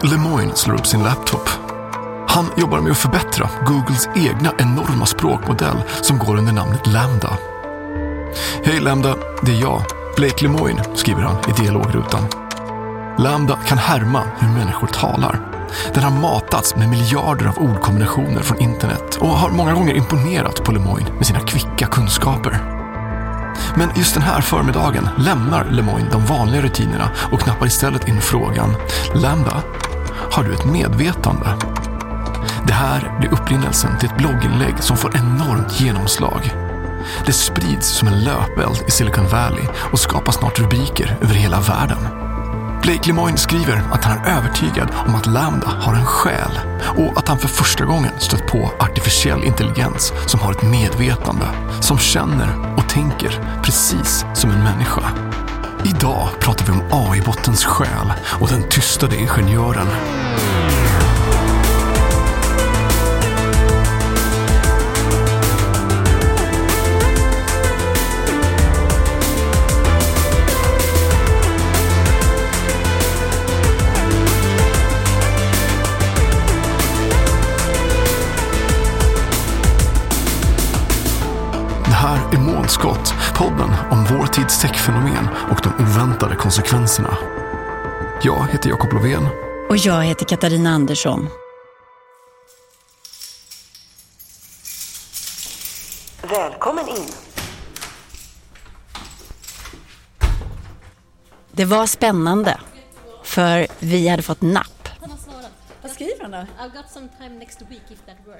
Blake 0.00 0.16
Lemoine 0.16 0.54
slår 0.54 0.74
upp 0.74 0.86
sin 0.86 1.02
laptop. 1.02 1.48
Han 2.28 2.46
jobbar 2.56 2.80
med 2.80 2.92
att 2.92 2.98
förbättra 2.98 3.50
Googles 3.66 4.08
egna 4.16 4.52
enorma 4.58 5.06
språkmodell 5.06 5.76
som 6.02 6.18
går 6.18 6.36
under 6.36 6.52
namnet 6.52 6.86
Lambda. 6.86 7.36
Hej 8.64 8.80
Lambda, 8.80 9.16
det 9.42 9.52
är 9.52 9.60
jag, 9.60 9.82
Blake 10.16 10.42
Lemoine, 10.42 10.80
skriver 10.94 11.22
han 11.22 11.36
i 11.48 11.62
dialogrutan. 11.62 12.26
Lambda 13.18 13.56
kan 13.56 13.78
härma 13.78 14.22
hur 14.38 14.48
människor 14.48 14.86
talar. 14.86 15.40
Den 15.94 16.02
har 16.02 16.20
matats 16.20 16.76
med 16.76 16.88
miljarder 16.88 17.46
av 17.46 17.58
ordkombinationer 17.58 18.42
från 18.42 18.58
internet 18.58 19.16
och 19.20 19.28
har 19.28 19.50
många 19.50 19.74
gånger 19.74 19.94
imponerat 19.94 20.64
på 20.64 20.72
Lemoine 20.72 21.16
med 21.16 21.26
sina 21.26 21.40
kvicka 21.40 21.86
kunskaper. 21.86 22.80
Men 23.76 23.88
just 23.96 24.14
den 24.14 24.22
här 24.22 24.40
förmiddagen 24.40 25.08
lämnar 25.18 25.64
Lemoine 25.70 26.08
de 26.12 26.26
vanliga 26.26 26.62
rutinerna 26.62 27.10
och 27.32 27.40
knappar 27.40 27.66
istället 27.66 28.08
in 28.08 28.20
frågan 28.20 28.74
Lambda, 29.14 29.62
har 30.30 30.44
du 30.44 30.54
ett 30.54 30.64
medvetande? 30.64 31.56
Det 32.66 32.72
här 32.72 33.16
blir 33.20 33.32
upprinnelsen 33.32 33.98
till 33.98 34.08
ett 34.08 34.16
blogginlägg 34.16 34.74
som 34.80 34.96
får 34.96 35.16
enormt 35.16 35.80
genomslag. 35.80 36.50
Det 37.26 37.32
sprids 37.32 37.88
som 37.88 38.08
en 38.08 38.24
löpeld 38.24 38.84
i 38.86 38.90
Silicon 38.90 39.28
Valley 39.28 39.64
och 39.92 40.00
skapar 40.00 40.32
snart 40.32 40.58
rubriker 40.58 41.16
över 41.20 41.34
hela 41.34 41.60
världen. 41.60 41.98
Blake 42.82 43.06
Lemoine 43.08 43.36
skriver 43.36 43.82
att 43.92 44.04
han 44.04 44.18
är 44.18 44.36
övertygad 44.36 44.88
om 45.06 45.14
att 45.14 45.26
Lambda 45.26 45.68
har 45.68 45.94
en 45.94 46.06
själ 46.06 46.58
och 46.96 47.18
att 47.18 47.28
han 47.28 47.38
för 47.38 47.48
första 47.48 47.84
gången 47.84 48.12
stött 48.18 48.46
på 48.46 48.70
artificiell 48.78 49.44
intelligens 49.44 50.12
som 50.26 50.40
har 50.40 50.52
ett 50.52 50.62
medvetande, 50.62 51.46
som 51.80 51.98
känner 51.98 52.74
och 52.76 52.88
tänker 52.88 53.60
precis 53.62 54.24
som 54.34 54.50
en 54.50 54.64
människa. 54.64 55.02
Idag 55.84 56.28
pratar 56.40 56.66
vi 56.66 56.72
om 56.72 56.82
AI-bottens 56.90 57.64
själ 57.64 58.12
och 58.40 58.48
den 58.48 58.68
tystade 58.68 59.16
ingenjören. 59.16 59.86
Månskott, 82.70 83.14
podden 83.34 83.70
om 83.90 84.04
vår 84.04 84.26
tids 84.26 84.60
techfenomen 84.60 85.28
och 85.50 85.60
de 85.62 85.84
oväntade 85.84 86.36
konsekvenserna. 86.36 87.16
Jag 88.22 88.46
heter 88.52 88.70
Jakob 88.70 88.92
Lovén. 88.92 89.26
Och 89.68 89.76
jag 89.76 90.04
heter 90.04 90.24
Katarina 90.24 90.70
Andersson. 90.70 91.28
Välkommen 96.22 96.88
in. 96.88 97.08
Det 101.52 101.64
var 101.64 101.86
spännande, 101.86 102.60
för 103.24 103.66
vi 103.78 104.08
hade 104.08 104.22
fått 104.22 104.42
napp. 104.42 104.79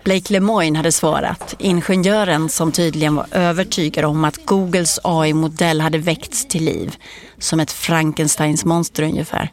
Blake 0.04 0.32
Lemoine 0.32 0.76
hade 0.76 0.92
svarat, 0.92 1.54
ingenjören 1.58 2.48
som 2.48 2.72
tydligen 2.72 3.14
var 3.14 3.26
övertygad 3.30 4.04
om 4.04 4.24
att 4.24 4.46
Googles 4.46 5.00
AI-modell 5.04 5.80
hade 5.80 5.98
väckts 5.98 6.48
till 6.48 6.64
liv, 6.64 6.96
som 7.38 7.60
ett 7.60 7.72
Frankensteins 7.72 8.64
monster 8.64 9.02
ungefär. 9.02 9.50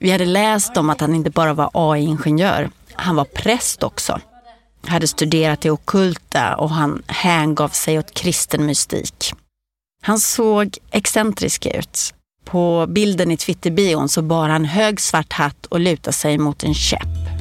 Vi 0.00 0.10
hade 0.10 0.24
läst 0.24 0.76
om 0.76 0.90
att 0.90 1.00
han 1.00 1.14
inte 1.14 1.30
bara 1.30 1.54
var 1.54 1.70
AI-ingenjör, 1.72 2.70
han 2.92 3.16
var 3.16 3.24
präst 3.24 3.82
också. 3.82 4.20
Hade 4.86 5.08
studerat 5.08 5.60
det 5.60 5.70
ockulta 5.70 6.56
och 6.56 6.70
han 6.70 7.02
hängav 7.06 7.68
sig 7.68 7.98
åt 7.98 8.14
kristen 8.14 8.66
mystik. 8.66 9.32
Han 10.02 10.18
såg 10.18 10.78
excentrisk 10.90 11.66
ut. 11.66 12.14
På 12.44 12.86
bilden 12.88 13.30
i 13.30 13.36
Twitterbion 13.36 14.08
så 14.08 14.22
bar 14.22 14.48
han 14.48 14.64
hög 14.64 15.00
svart 15.00 15.32
hatt 15.32 15.66
och 15.66 15.80
lutade 15.80 16.12
sig 16.12 16.38
mot 16.38 16.62
en 16.64 16.74
käpp. 16.74 17.31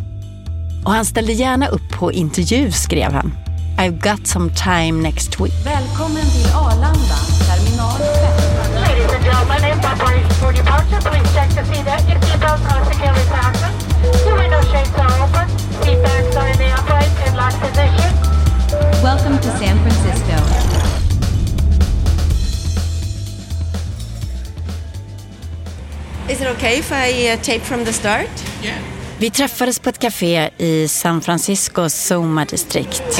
Och 0.86 0.92
han 0.92 1.06
ställde 1.06 1.34
gärna 1.34 1.68
upp 1.68 1.90
på 1.90 2.12
intervju, 2.12 2.72
skrev 2.72 3.14
han. 3.14 3.38
I've 3.78 4.00
got 4.12 4.28
some 4.28 4.50
time 4.50 5.02
next 5.02 5.40
week. 5.40 5.54
Välkommen 5.66 6.26
till 6.34 6.52
Arlanda, 6.54 7.18
terminal 7.48 7.98
5. 7.98 8.84
Ladies 8.88 9.12
and 9.16 9.24
gentlemen, 9.24 9.62
in 9.72 9.80
preparation 9.80 10.30
for 10.42 10.52
departure, 10.54 11.02
please 11.10 11.34
check 11.36 11.50
to 11.50 11.64
see 11.72 11.84
that 11.84 12.02
your 12.10 12.20
seatbelts 12.20 12.66
are 12.74 12.86
securely 12.92 13.26
fastened. 13.34 13.76
Your 14.26 14.38
window 14.38 14.62
shades 14.72 14.98
are 14.98 15.16
open. 15.24 15.46
Seat 15.84 16.00
backs 16.04 16.36
are 16.36 16.50
in 16.54 16.58
the 16.58 16.70
upright 16.80 17.12
and 17.26 17.36
locked 17.38 17.60
position. 17.66 18.12
Welcome 19.04 19.38
to 19.46 19.50
San 19.60 19.78
Francisco. 19.84 20.38
Is 26.32 26.42
it 26.42 26.48
okay 26.56 26.80
if 26.80 26.92
I 26.92 27.08
uh, 27.30 27.38
tape 27.44 27.62
from 27.62 27.84
the 27.84 27.94
start? 27.94 28.30
Vi 29.22 29.30
träffades 29.30 29.80
på 29.80 29.90
ett 29.90 30.00
café 30.00 30.50
i 30.58 30.88
San 30.88 31.22
Franciscos 31.22 31.94
Soma-distrikt. 31.94 33.04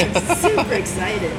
Excited. 0.70 1.30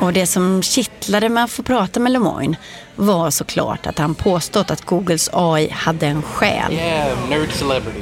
Och 0.00 0.12
det 0.12 0.26
som 0.26 0.62
kittlade 0.62 1.28
med 1.28 1.44
att 1.44 1.50
få 1.50 1.62
prata 1.62 2.00
med 2.00 2.12
Lemoine 2.12 2.56
var 2.96 3.30
såklart 3.30 3.86
att 3.86 3.98
han 3.98 4.14
påstått 4.14 4.70
att 4.70 4.84
Googles 4.84 5.30
AI 5.32 5.70
hade 5.70 6.06
en 6.06 6.22
själ. 6.22 6.72
Yeah, 6.72 7.30
nerd 7.30 7.52
celebrity. 7.52 8.00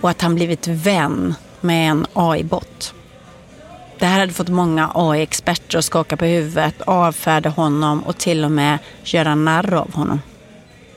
och 0.00 0.10
att 0.10 0.22
han 0.22 0.34
blivit 0.34 0.68
vän 0.68 1.34
med 1.60 1.90
en 1.90 2.06
AI-bot. 2.12 2.94
Det 3.98 4.06
här 4.06 4.20
hade 4.20 4.32
fått 4.32 4.48
många 4.48 4.90
AI-experter 4.94 5.78
att 5.78 5.84
skaka 5.84 6.16
på 6.16 6.24
huvudet, 6.24 6.82
avfärda 6.82 7.48
honom 7.48 8.02
och 8.02 8.18
till 8.18 8.44
och 8.44 8.52
med 8.52 8.78
göra 9.04 9.34
narr 9.34 9.74
av 9.74 9.94
honom. 9.94 10.20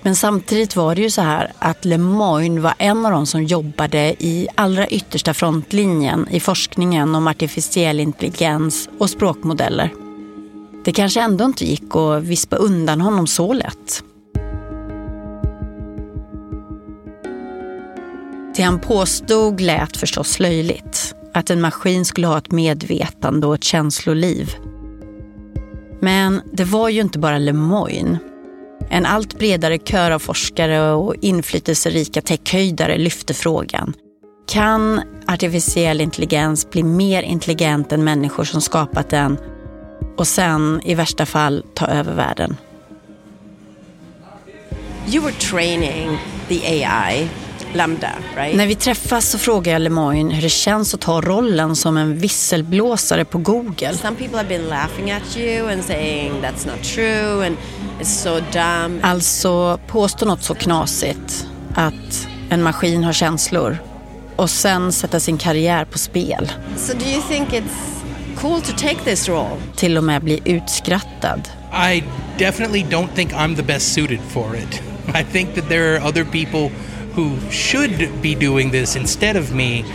Men 0.03 0.15
samtidigt 0.15 0.75
var 0.75 0.95
det 0.95 1.01
ju 1.01 1.09
så 1.09 1.21
här 1.21 1.51
att 1.59 1.85
Lemoine 1.85 2.61
var 2.61 2.73
en 2.77 3.05
av 3.05 3.11
de 3.11 3.25
som 3.25 3.43
jobbade 3.43 4.15
i 4.19 4.47
allra 4.55 4.87
yttersta 4.87 5.33
frontlinjen 5.33 6.27
i 6.31 6.39
forskningen 6.39 7.15
om 7.15 7.27
artificiell 7.27 7.99
intelligens 7.99 8.89
och 8.97 9.09
språkmodeller. 9.09 9.93
Det 10.85 10.91
kanske 10.91 11.21
ändå 11.21 11.45
inte 11.45 11.65
gick 11.65 11.95
att 11.95 12.23
vispa 12.23 12.55
undan 12.55 13.01
honom 13.01 13.27
så 13.27 13.53
lätt. 13.53 14.03
Det 18.55 18.63
han 18.63 18.79
påstod 18.79 19.61
lät 19.61 19.97
förstås 19.97 20.39
löjligt. 20.39 21.15
Att 21.33 21.49
en 21.49 21.61
maskin 21.61 22.05
skulle 22.05 22.27
ha 22.27 22.37
ett 22.37 22.51
medvetande 22.51 23.47
och 23.47 23.55
ett 23.55 23.63
känsloliv. 23.63 24.55
Men 25.99 26.41
det 26.53 26.63
var 26.63 26.89
ju 26.89 27.01
inte 27.01 27.19
bara 27.19 27.37
Lemoine. 27.37 28.17
En 28.93 29.05
allt 29.05 29.39
bredare 29.39 29.77
kör 29.77 30.11
av 30.11 30.19
forskare 30.19 30.91
och 30.91 31.15
inflytelserika 31.21 32.21
techhöjdare 32.21 32.97
lyfte 32.97 33.33
frågan. 33.33 33.93
Kan 34.47 35.01
artificiell 35.27 36.01
intelligens 36.01 36.69
bli 36.69 36.83
mer 36.83 37.23
intelligent 37.23 37.91
än 37.91 38.03
människor 38.03 38.43
som 38.43 38.61
skapat 38.61 39.09
den 39.09 39.37
och 40.17 40.27
sen 40.27 40.81
i 40.85 40.95
värsta 40.95 41.25
fall 41.25 41.65
ta 41.73 41.87
över 41.87 42.13
världen? 42.13 42.57
You 45.13 45.23
were 45.23 45.33
training 45.33 46.17
the 46.47 46.85
AI 46.85 47.29
Lambda, 47.73 48.11
right? 48.35 48.55
När 48.55 48.67
vi 48.67 48.75
träffas 48.75 49.29
så 49.29 49.37
frågar 49.37 49.73
jag 49.73 49.81
Lemoyne 49.81 50.35
hur 50.35 50.41
det 50.41 50.49
känns 50.49 50.93
att 50.93 51.01
ta 51.01 51.21
rollen 51.21 51.75
som 51.75 51.97
en 51.97 52.17
visselblåsare 52.17 53.25
på 53.25 53.37
Google. 53.37 53.93
Some 53.93 54.15
people 54.17 54.37
have 54.37 54.49
been 54.49 54.67
laughing 54.67 55.11
at 55.11 55.37
you 55.37 55.71
and 55.71 55.83
saying 55.83 56.31
that's 56.41 56.67
not 56.67 56.83
true 56.83 57.45
and 57.45 57.57
it's 57.99 58.23
so 58.23 58.39
dumb. 58.51 58.99
Alltså 59.03 59.79
påstå 59.87 60.25
något 60.25 60.43
så 60.43 60.55
knasigt 60.55 61.47
att 61.75 62.27
en 62.49 62.63
maskin 62.63 63.03
har 63.03 63.13
känslor 63.13 63.77
och 64.35 64.49
sen 64.49 64.91
sätta 64.91 65.19
sin 65.19 65.37
karriär 65.37 65.85
på 65.85 65.97
spel. 65.97 66.51
So 66.77 66.93
do 66.93 67.05
you 67.05 67.21
think 67.29 67.49
it's 67.49 68.01
cool 68.35 68.61
to 68.61 68.71
take 68.71 68.97
this 69.03 69.29
role? 69.29 69.57
Till 69.75 69.97
och 69.97 70.03
med 70.03 70.23
bli 70.23 70.41
utskrattad. 70.45 71.49
I 71.93 72.03
definitely 72.37 72.83
don't 72.83 73.07
think 73.15 73.33
I'm 73.33 73.55
the 73.55 73.63
best 73.63 73.93
suited 73.93 74.19
for 74.29 74.55
it. 74.55 74.81
I 75.15 75.23
think 75.23 75.55
that 75.55 75.69
there 75.69 75.95
are 75.95 76.07
other 76.07 76.25
people 76.25 76.71
who 77.15 77.37
should 77.49 78.21
be 78.21 78.35
doing 78.35 78.71
this 78.71 78.95
instead 78.95 79.35
of 79.35 79.53
me 79.53 79.85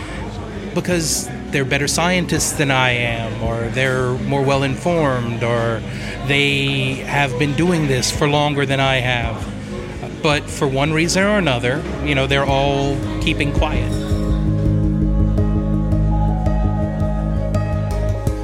because 0.75 1.29
they're 1.51 1.65
better 1.65 1.87
scientists 1.87 2.51
than 2.51 2.69
I 2.71 2.91
am, 2.91 3.41
or 3.41 3.69
they're 3.69 4.11
more 4.27 4.43
well 4.43 4.63
informed, 4.63 5.43
or 5.43 5.81
they 6.27 7.03
have 7.07 7.37
been 7.39 7.55
doing 7.55 7.87
this 7.87 8.11
for 8.11 8.27
longer 8.27 8.65
than 8.65 8.79
I 8.79 8.97
have. 8.97 9.35
But 10.21 10.49
for 10.49 10.67
one 10.67 10.93
reason 10.93 11.23
or 11.23 11.37
another, 11.37 11.81
you 12.05 12.15
know, 12.15 12.27
they're 12.27 12.45
all 12.45 12.97
keeping 13.21 13.53
quiet. 13.53 13.91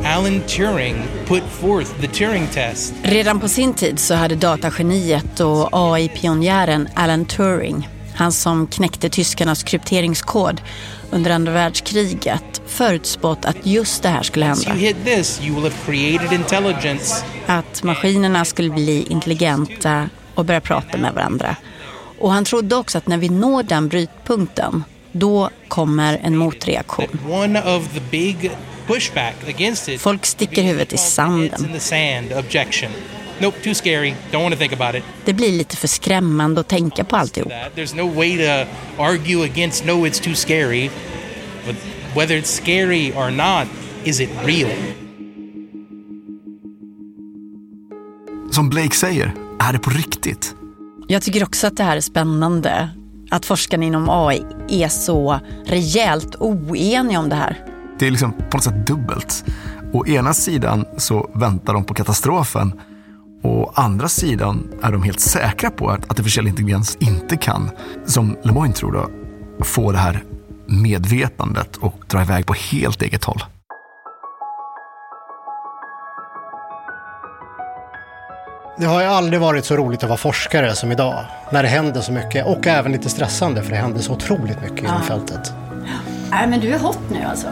Alan 0.04 0.42
Turing 0.42 1.26
put 1.26 1.44
forth 1.44 2.02
the 2.02 2.08
Turing 2.08 2.48
test. 2.54 2.94
Redan 3.04 3.40
på 3.40 3.48
sin 3.48 3.74
tid 3.74 4.00
så 4.00 4.14
hade 4.14 4.36
datageniet 4.36 5.40
och 5.40 5.70
AI-pionjären 5.72 6.88
Alan 6.94 7.26
Turing, 7.26 7.90
han 8.16 8.32
som 8.32 8.68
knäckte 8.68 9.10
tyskarnas 9.10 9.64
krypteringskod 9.64 10.62
under 11.12 11.32
andra 11.32 11.52
världskriget, 11.52 12.62
förutspått 12.68 13.46
att 13.46 13.66
just 13.66 14.04
det 14.04 14.10
här 14.10 14.24
skulle 14.24 14.46
hända. 14.46 14.74
this, 15.06 15.42
Att 17.46 17.84
maskinerna 17.84 18.46
skulle 18.46 18.70
bli 18.70 19.06
intelligenta 19.10 20.10
och 20.36 20.46
börja 20.46 20.62
prata 20.62 20.98
med 20.98 21.14
varandra. 21.14 21.56
Och 22.20 22.32
han 22.32 22.46
trodde 22.46 22.76
också 22.76 22.98
att 22.98 23.08
när 23.08 23.18
vi 23.18 23.30
når 23.30 23.64
den 23.64 23.88
brytpunkten, 23.88 24.84
då 25.12 25.50
kommer 25.68 26.20
en 26.24 26.38
motreaktion. 26.38 27.20
Folk 30.00 30.26
sticker 30.26 30.64
huvudet 30.64 30.94
i 30.94 30.98
sanden. 30.98 31.80
Nope, 33.44 33.58
too 33.64 33.74
scary. 33.74 34.16
Don't 34.32 34.44
want 34.44 34.56
to 34.56 34.60
think 34.60 34.74
about 34.74 34.96
it. 34.96 35.04
Det 35.26 35.34
blir 35.34 35.52
lite 35.52 35.78
för 35.78 35.88
skrämmande 35.88 36.62
att 36.62 36.68
tänka 36.68 37.04
på 37.04 37.16
alltihop. 37.16 37.52
There's 37.76 37.96
no 37.96 38.16
way 38.16 38.38
to 38.38 38.72
argue 39.04 39.46
against. 39.46 39.86
No, 39.86 39.92
it's 39.92 40.24
too 40.24 40.36
scary. 40.36 40.90
But 41.66 41.76
whether 42.16 42.36
it's 42.36 42.62
scary 42.62 43.12
or 43.12 43.32
not, 43.32 43.68
is 44.04 44.22
it 44.22 44.30
real? 44.46 44.72
Som 48.52 48.70
Blake 48.70 48.96
säger, 48.96 49.34
är 49.60 49.74
det 49.74 49.80
på 49.80 49.90
riktigt? 49.90 50.56
Jag 51.08 51.22
tycker 51.22 51.44
också 51.44 51.68
att 51.68 51.78
det 51.78 51.84
här 51.84 51.98
är 51.98 52.02
spännande. 52.02 52.90
Att 53.30 53.46
forskarna 53.46 53.86
inom 53.86 54.10
AI 54.10 54.46
är 54.70 54.88
så 54.88 55.40
rejält 55.66 56.36
oeniga 56.36 57.20
om 57.20 57.30
det 57.30 57.36
här. 57.36 57.66
Det 58.00 58.08
är 58.08 58.12
liksom 58.12 58.34
på 58.34 58.58
något 58.58 58.64
sätt 58.64 58.88
dubbelt. 58.88 59.46
Å 59.94 60.08
ena 60.08 60.34
sidan 60.34 60.86
så 60.98 61.30
väntar 61.34 61.74
de 61.74 61.84
på 61.84 61.94
katastrofen. 61.94 62.74
Å 63.44 63.72
andra 63.76 64.08
sidan 64.08 64.68
är 64.82 64.92
de 64.92 65.04
helt 65.04 65.20
säkra 65.20 65.70
på 65.70 65.90
att 65.90 66.12
artificiell 66.12 66.48
intelligens 66.48 66.98
inte 67.00 67.38
kan, 67.38 67.70
som 68.06 68.38
Lemoyne 68.44 68.74
tror 68.74 68.92
då, 68.92 69.10
få 69.66 69.92
det 69.92 69.98
här 69.98 70.24
medvetandet 70.66 71.78
och 71.78 71.96
dra 72.08 72.22
iväg 72.22 72.46
på 72.46 72.54
helt 72.54 73.02
eget 73.02 73.24
håll. 73.24 73.44
Det 78.78 78.86
har 78.86 79.02
ju 79.02 79.08
aldrig 79.08 79.40
varit 79.40 79.66
så 79.66 79.76
roligt 79.76 80.04
att 80.04 80.10
vara 80.10 80.18
forskare 80.18 80.76
som 80.76 80.92
idag. 80.92 81.26
När 81.52 81.64
det 81.64 81.70
händer 81.70 82.02
så 82.02 82.12
mycket 82.12 82.46
och 82.46 82.68
även 82.68 82.92
lite 82.92 83.10
stressande 83.10 83.64
för 83.64 83.70
det 83.70 83.76
händer 83.78 84.00
så 84.00 84.14
otroligt 84.14 84.62
mycket 84.62 84.80
inom 84.80 85.02
fältet. 85.02 85.54
Nej, 86.34 86.48
men 86.48 86.60
du 86.60 86.74
är 86.74 86.80
hot 86.80 87.00
nu 87.12 87.24
alltså. 87.24 87.48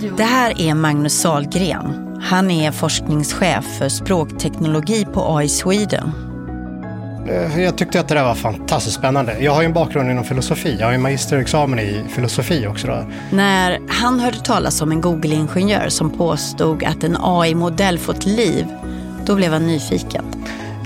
Du 0.00 0.10
Det 0.10 0.24
här 0.24 0.60
är 0.60 0.74
Magnus 0.74 1.20
Sahlgren. 1.20 2.18
Han 2.22 2.50
är 2.50 2.70
forskningschef 2.72 3.64
för 3.78 3.88
språkteknologi 3.88 5.04
på 5.04 5.36
AI 5.36 5.48
Sweden. 5.48 6.12
Eh, 7.28 7.60
Jag 7.62 7.78
tyckte 7.78 8.00
att 8.00 8.08
det 8.08 8.14
där 8.14 8.24
var 8.24 8.34
fantastiskt 8.34 8.96
spännande. 8.96 9.36
Jag 9.40 9.52
har 9.54 9.62
ju 9.62 9.66
en 9.66 9.72
bakgrund 9.72 10.10
inom 10.10 10.24
filosofi. 10.24 10.76
Jag 10.80 10.86
har 10.86 10.92
ju 10.92 10.98
magisterexamen 10.98 11.78
i 11.78 12.04
filosofi 12.08 12.66
också. 12.66 12.86
Då. 12.86 13.04
När 13.30 13.78
han 13.88 14.20
hörde 14.20 14.38
talas 14.38 14.82
om 14.82 14.92
en 14.92 15.00
Google-ingenjör 15.00 15.88
som 15.88 16.10
påstod 16.10 16.84
att 16.84 17.04
en 17.04 17.16
AI-modell 17.20 17.98
fått 17.98 18.26
liv, 18.26 18.66
då 19.26 19.34
blev 19.34 19.52
han 19.52 19.66
nyfiken. 19.66 20.24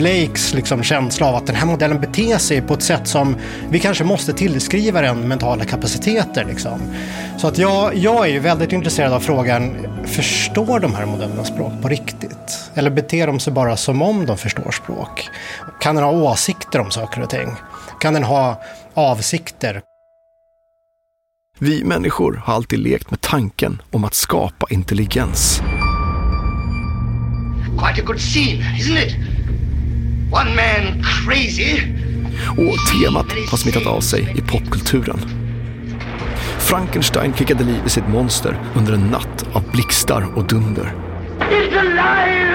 Blakes 0.03 0.55
liksom 0.55 0.83
känsla 0.83 1.27
av 1.27 1.35
att 1.35 1.47
den 1.47 1.57
här 1.57 1.67
modellen 1.67 2.01
beter 2.01 2.39
sig 2.39 2.63
på 2.63 2.75
ett 2.75 2.83
sätt 2.83 3.09
som 3.09 3.37
vi 3.71 3.79
kanske 3.79 4.05
måste 4.05 4.33
tillskriva 4.33 5.01
den 5.01 5.29
mentala 5.29 5.65
kapaciteter. 5.65 6.45
Liksom. 6.45 6.81
Så 7.39 7.49
att 7.49 7.59
jag, 7.59 7.97
jag 7.97 8.29
är 8.29 8.33
ju 8.33 8.39
väldigt 8.39 8.73
intresserad 8.73 9.13
av 9.13 9.21
frågan, 9.21 9.87
förstår 10.07 10.81
de 10.81 10.95
här 10.95 11.07
modellerna 11.07 11.45
språk 11.45 11.73
på 11.83 11.89
riktigt? 11.89 12.71
Eller 12.75 12.91
beter 12.91 13.27
de 13.27 13.41
sig 13.41 13.53
bara 13.53 13.77
som 13.77 14.03
om 14.03 14.27
de 14.27 14.39
förstår 14.39 14.71
språk? 14.71 15.29
Kan 15.81 15.95
den 15.95 16.05
ha 16.05 16.13
åsikter 16.13 16.81
om 16.81 16.91
saker 16.91 17.23
och 17.23 17.31
ting? 17.31 17.49
Kan 18.01 18.15
den 18.15 18.25
ha 18.25 18.63
avsikter? 18.95 19.83
Vi 21.59 21.85
människor 21.85 22.43
har 22.45 22.55
alltid 22.55 22.79
lekt 22.79 23.11
med 23.11 23.21
tanken 23.21 23.83
om 23.91 24.05
att 24.05 24.15
skapa 24.15 24.67
intelligens. 24.71 25.61
Quite 27.79 28.03
a 28.03 28.05
good 28.07 28.21
scene, 28.21 28.63
isn't 28.79 29.07
it? 29.07 29.32
One 30.33 30.55
man 30.55 31.03
crazy. 31.03 31.83
Och 32.49 32.77
temat 32.93 33.27
har 33.51 33.59
smittat 33.59 33.87
av 33.87 34.01
sig 34.01 34.35
i 34.37 34.41
popkulturen. 34.41 35.19
Frankenstein 36.59 37.35
kickade 37.35 37.65
liv 37.65 37.83
i 37.87 37.91
sitt 37.91 38.09
monster 38.09 38.57
under 38.75 38.93
en 38.93 39.01
natt 39.01 39.47
av 39.53 39.71
blixtar 39.73 40.27
och 40.35 40.45
dunder. 40.47 40.95
It's 41.39 41.79
alive! 41.79 42.53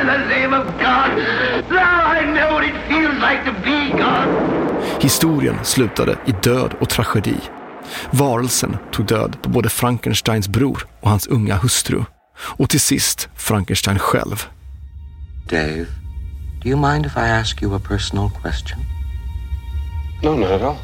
In 0.00 0.06
the 0.06 0.40
name 0.40 0.56
of 0.58 0.66
God, 0.66 1.24
now 1.70 2.12
I 2.12 2.24
know 2.24 2.52
what 2.52 2.64
it 2.64 2.74
feels 2.88 3.14
like 3.14 3.44
to 3.44 3.52
be 3.64 4.02
God. 4.02 5.02
Historien 5.02 5.56
slutade 5.62 6.18
i 6.26 6.32
död 6.42 6.74
och 6.80 6.88
tragedi. 6.88 7.36
Varelsen 8.10 8.76
tog 8.92 9.06
död 9.06 9.36
på 9.42 9.48
både 9.48 9.68
Frankensteins 9.68 10.48
bror 10.48 10.86
och 11.00 11.10
hans 11.10 11.26
unga 11.26 11.56
hustru. 11.56 12.04
Och 12.40 12.70
till 12.70 12.80
sist 12.80 13.28
Frankenstein 13.36 13.98
själv. 13.98 14.46
Dave, 15.50 15.86
do 16.62 16.68
you 16.68 16.76
mind 16.92 17.06
if 17.06 17.16
I 17.16 17.28
ask 17.28 17.62
you 17.62 17.74
a 17.74 17.78
personal 17.78 18.30
question? 18.42 18.78
No, 20.22 20.34
not 20.36 20.50
at 20.50 20.62
all. 20.62 20.76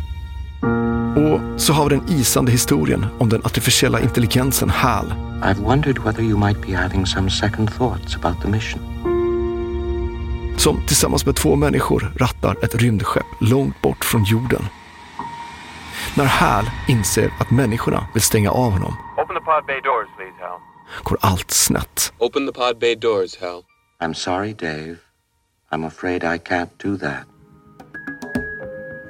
Och 1.16 1.61
så 1.61 1.73
har 1.73 1.88
vi 1.90 1.97
den 1.97 2.09
isande 2.09 2.52
historien 2.52 3.06
om 3.18 3.28
den 3.28 3.40
artificiella 3.45 4.00
intelligensen 4.00 4.71
HAL. 4.71 5.12
I've 5.42 5.59
wondered 5.61 5.99
whether 5.99 6.23
you 6.23 6.38
might 6.38 6.66
be 6.66 6.73
having 6.76 7.06
some 7.06 7.30
second 7.30 7.71
thoughts 7.73 8.16
about 8.16 8.42
the 8.42 8.49
mission. 8.49 8.80
Som 10.59 10.83
tillsammans 10.87 11.26
med 11.26 11.37
två 11.37 11.56
människor 11.56 12.12
rattar 12.16 12.64
ett 12.64 12.75
rymdskepp 12.75 13.26
långt 13.40 13.83
bort 13.83 14.04
från 14.04 14.25
jorden. 14.25 14.62
När 16.14 16.25
HAL 16.25 16.64
inser 16.88 17.30
att 17.40 17.50
människorna 17.50 18.06
vill 18.14 18.23
stänga 18.23 18.50
av 18.50 18.73
honom 18.73 18.97
Open 19.16 19.37
the 19.37 19.42
pod 19.45 19.66
bay 19.66 19.80
doors, 19.80 20.09
please, 20.16 20.37
Hal. 20.40 20.61
går 21.02 21.18
allt 21.21 21.50
snett. 21.50 22.12
Open 22.18 22.47
the 22.47 22.52
pod 22.52 22.78
bay 22.78 22.95
doors, 22.95 23.40
Hal. 23.40 23.62
I'm 24.02 24.14
sorry, 24.14 24.52
Dave. 24.52 24.97
I'm 25.73 25.85
afraid 25.85 26.23
I 26.25 26.38
can't 26.38 26.70
do 26.82 26.96
that. 26.99 27.25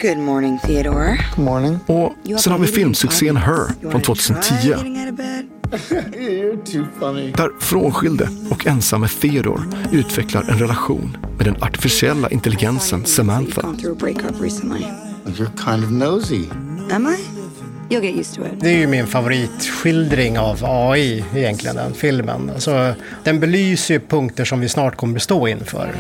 Good 0.01 0.19
morning, 0.19 0.59
Theodore. 0.59 1.19
God 1.37 1.45
morning. 1.45 1.79
Och 1.87 2.41
sen 2.41 2.53
har 2.53 2.59
vi 2.59 2.67
filmsuccén 2.67 3.37
Her 3.37 3.91
från 3.91 4.03
2010. 4.03 4.55
Getting 4.69 5.01
out 5.01 5.09
of 5.09 5.17
bed? 5.17 5.47
You're 6.13 6.65
too 6.65 6.87
funny. 7.01 7.33
Där 7.33 7.51
frånskilde 7.61 8.29
och 8.51 8.67
ensamme 8.67 9.09
Theodore 9.09 9.63
utvecklar 9.93 10.45
en 10.51 10.59
relation 10.59 11.17
med 11.37 11.47
den 11.47 11.63
artificiella 11.63 12.31
intelligensen 12.31 13.05
Samantha. 13.05 13.63
Gone 13.63 13.79
through 13.79 13.97
a 13.97 13.99
breakup 14.01 14.43
recently. 14.43 14.87
You're 15.25 15.71
kind 15.71 15.85
of 15.85 15.91
nosy. 15.91 16.45
Am 16.91 17.07
I? 17.07 17.17
You'll 17.89 18.03
get 18.03 18.17
used 18.17 18.35
to 18.35 18.47
it. 18.47 18.61
Det 18.61 18.69
är 18.69 18.79
ju 18.79 18.87
min 18.87 19.07
favoritskildring 19.07 20.39
av 20.39 20.59
AI 20.65 21.25
egentligen, 21.35 21.77
den 21.77 21.95
filmen. 21.95 22.51
Alltså, 22.51 22.95
den 23.25 23.41
belyser 23.41 23.95
ju 23.95 24.01
punkter 24.01 24.45
som 24.45 24.61
vi 24.61 24.69
snart 24.69 24.97
kommer 24.97 25.17
att 25.17 25.23
stå 25.23 25.49
inför. 25.49 25.95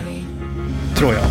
Tror 0.98 1.14
jag. 1.14 1.24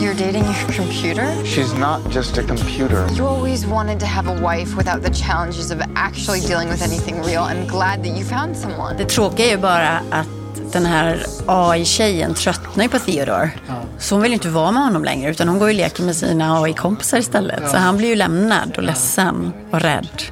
You're 0.00 0.14
dating 0.14 0.44
your 0.44 0.72
computer? 0.76 1.44
She's 1.44 1.78
not 1.78 2.14
just 2.14 2.38
a 2.38 2.42
computer. 2.42 3.06
You 3.16 3.26
always 3.26 3.66
wanted 3.66 4.00
to 4.00 4.06
have 4.06 4.28
a 4.28 4.40
wife 4.40 4.76
without 4.76 5.02
the 5.02 5.14
challenges 5.14 5.70
of 5.70 5.78
actually 5.94 6.40
dealing 6.40 6.68
with 6.68 6.82
anything 6.82 7.22
real. 7.22 7.42
I'm 7.42 7.66
glad 7.66 8.04
that 8.04 8.16
you 8.16 8.24
found 8.24 8.56
someone. 8.56 8.96
Det 8.98 9.04
tråkiga 9.04 9.46
är 9.46 9.50
ju 9.50 9.58
bara 9.58 10.00
att 10.10 10.28
den 10.72 10.86
här 10.86 11.26
AI-tjejen 11.46 12.34
tröttnar 12.34 12.84
ju 12.84 12.90
på 12.90 12.98
Theodore. 12.98 13.50
Så 13.98 14.14
hon 14.14 14.22
vill 14.22 14.30
ju 14.30 14.34
inte 14.34 14.48
vara 14.48 14.70
med 14.70 14.82
honom 14.82 15.04
längre 15.04 15.30
utan 15.30 15.48
hon 15.48 15.58
går 15.58 15.68
och 15.68 15.74
leker 15.74 16.02
med 16.02 16.16
sina 16.16 16.62
AI-kompisar 16.62 17.18
istället. 17.18 17.70
Så 17.70 17.76
han 17.76 17.96
blir 17.96 18.08
ju 18.08 18.14
lämnad 18.14 18.76
och 18.76 18.82
ledsen 18.82 19.52
och 19.70 19.80
rädd. 19.80 20.22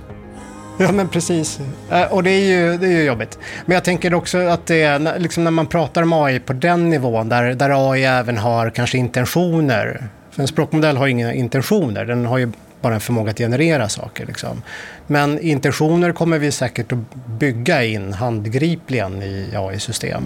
Ja 0.82 0.92
men 0.92 1.08
precis. 1.08 1.60
Eh, 1.90 2.02
och 2.12 2.22
det 2.22 2.30
är, 2.30 2.44
ju, 2.46 2.78
det 2.78 2.86
är 2.86 2.90
ju 2.92 3.02
jobbigt. 3.02 3.38
Men 3.66 3.74
jag 3.74 3.84
tänker 3.84 4.14
också 4.14 4.38
att 4.38 4.66
det 4.66 4.98
när- 4.98 5.18
liksom 5.18 5.44
när 5.44 5.50
man 5.50 5.66
pratar 5.66 6.02
om 6.02 6.12
AI 6.12 6.40
på 6.40 6.52
den 6.52 6.90
nivån 6.90 7.28
där, 7.28 7.54
där 7.54 7.90
AI 7.92 8.04
även 8.04 8.38
har 8.38 8.70
kanske 8.70 8.98
intentioner. 8.98 10.08
För 10.30 10.42
en 10.42 10.48
språkmodell 10.48 10.96
har 10.96 11.06
inga 11.06 11.32
intentioner, 11.34 12.04
den 12.04 12.26
har 12.26 12.38
ju 12.38 12.52
bara 12.80 12.94
en 12.94 13.00
förmåga 13.00 13.30
att 13.30 13.38
generera 13.38 13.88
saker. 13.88 14.26
Liksom. 14.26 14.62
Men 15.06 15.38
intentioner 15.38 16.12
kommer 16.12 16.38
vi 16.38 16.50
säkert 16.52 16.92
att 16.92 17.14
bygga 17.26 17.84
in 17.84 18.12
handgripligen 18.12 19.22
i 19.22 19.48
AI-system. 19.56 20.22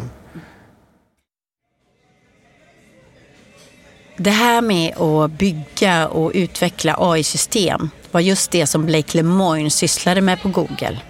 Det 4.18 4.30
här 4.30 4.60
med 4.60 4.96
att 4.98 5.30
bygga 5.30 6.08
och 6.08 6.32
utveckla 6.34 6.96
AI-system 6.98 7.90
var 8.10 8.20
just 8.20 8.50
det 8.50 8.66
som 8.66 8.86
Blake 8.86 9.16
Lemoine 9.16 9.70
sysslade 9.70 10.20
med 10.20 10.42
på 10.42 10.48
Google. 10.48 11.00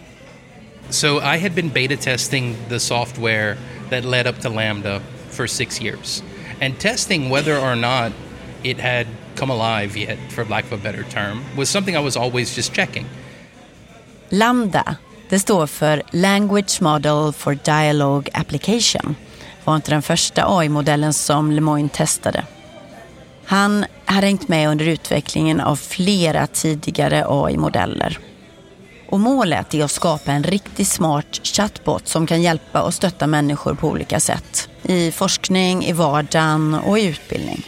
So 0.91 1.07
I 1.07 1.39
had 1.39 1.53
been 1.53 1.69
beta 1.69 1.97
testing 1.97 2.57
the 2.69 2.81
software 2.81 3.57
that 3.91 4.05
led 4.05 4.27
up 4.27 4.41
to 4.41 4.49
Lambda 4.49 5.01
for 5.31 5.47
six 5.47 5.83
years 5.83 6.23
and 6.61 6.79
testing 6.79 7.31
whether 7.31 7.59
or 7.59 7.75
not 7.75 8.13
it 8.63 8.81
had 8.81 9.07
come 9.37 9.51
alive 9.51 9.97
yet, 9.97 10.19
for 10.31 10.45
lack 10.45 10.65
of 10.65 10.73
a 10.73 10.83
better 10.83 11.03
term, 11.03 11.45
was 11.57 11.69
something 11.69 11.97
I 11.97 12.05
was 12.05 12.17
always 12.17 12.57
just 12.57 12.75
checking. 12.75 13.07
Lambda, 14.29 14.97
det 15.29 15.39
står 15.39 15.67
för 15.67 16.03
Language 16.11 16.81
Model 16.81 17.33
for 17.33 17.59
Dialogue 17.65 18.31
Application. 18.33 19.17
var 19.65 19.77
inte 19.77 19.91
den 19.91 20.03
första 20.03 20.45
AI-modellen 20.59 21.13
som 21.13 21.51
Lemoine 21.51 21.89
testade. 21.89 22.45
Han 23.47 23.85
har 24.05 24.23
hängt 24.23 24.49
med 24.49 24.69
under 24.69 24.89
utvecklingen 24.89 25.61
av 25.61 25.77
flera 25.77 26.47
tidigare 26.47 27.25
AI-modeller. 27.29 28.19
Och 29.09 29.21
målet 29.21 29.75
är 29.75 29.85
att 29.85 29.91
skapa 29.91 30.33
en 30.33 30.45
riktigt 30.45 30.89
smart 30.89 31.41
chatbot 31.43 32.09
som 32.09 32.27
kan 32.27 32.43
hjälpa 32.43 32.83
och 32.83 32.95
stötta 32.95 33.27
människor 33.27 33.75
på 33.75 33.89
olika 33.89 34.21
sätt. 34.21 34.69
I 34.83 35.13
forskning, 35.13 35.85
i 35.85 35.93
vardagen 35.93 36.75
och 36.75 36.99
i 36.99 37.07
utbildning. 37.07 37.67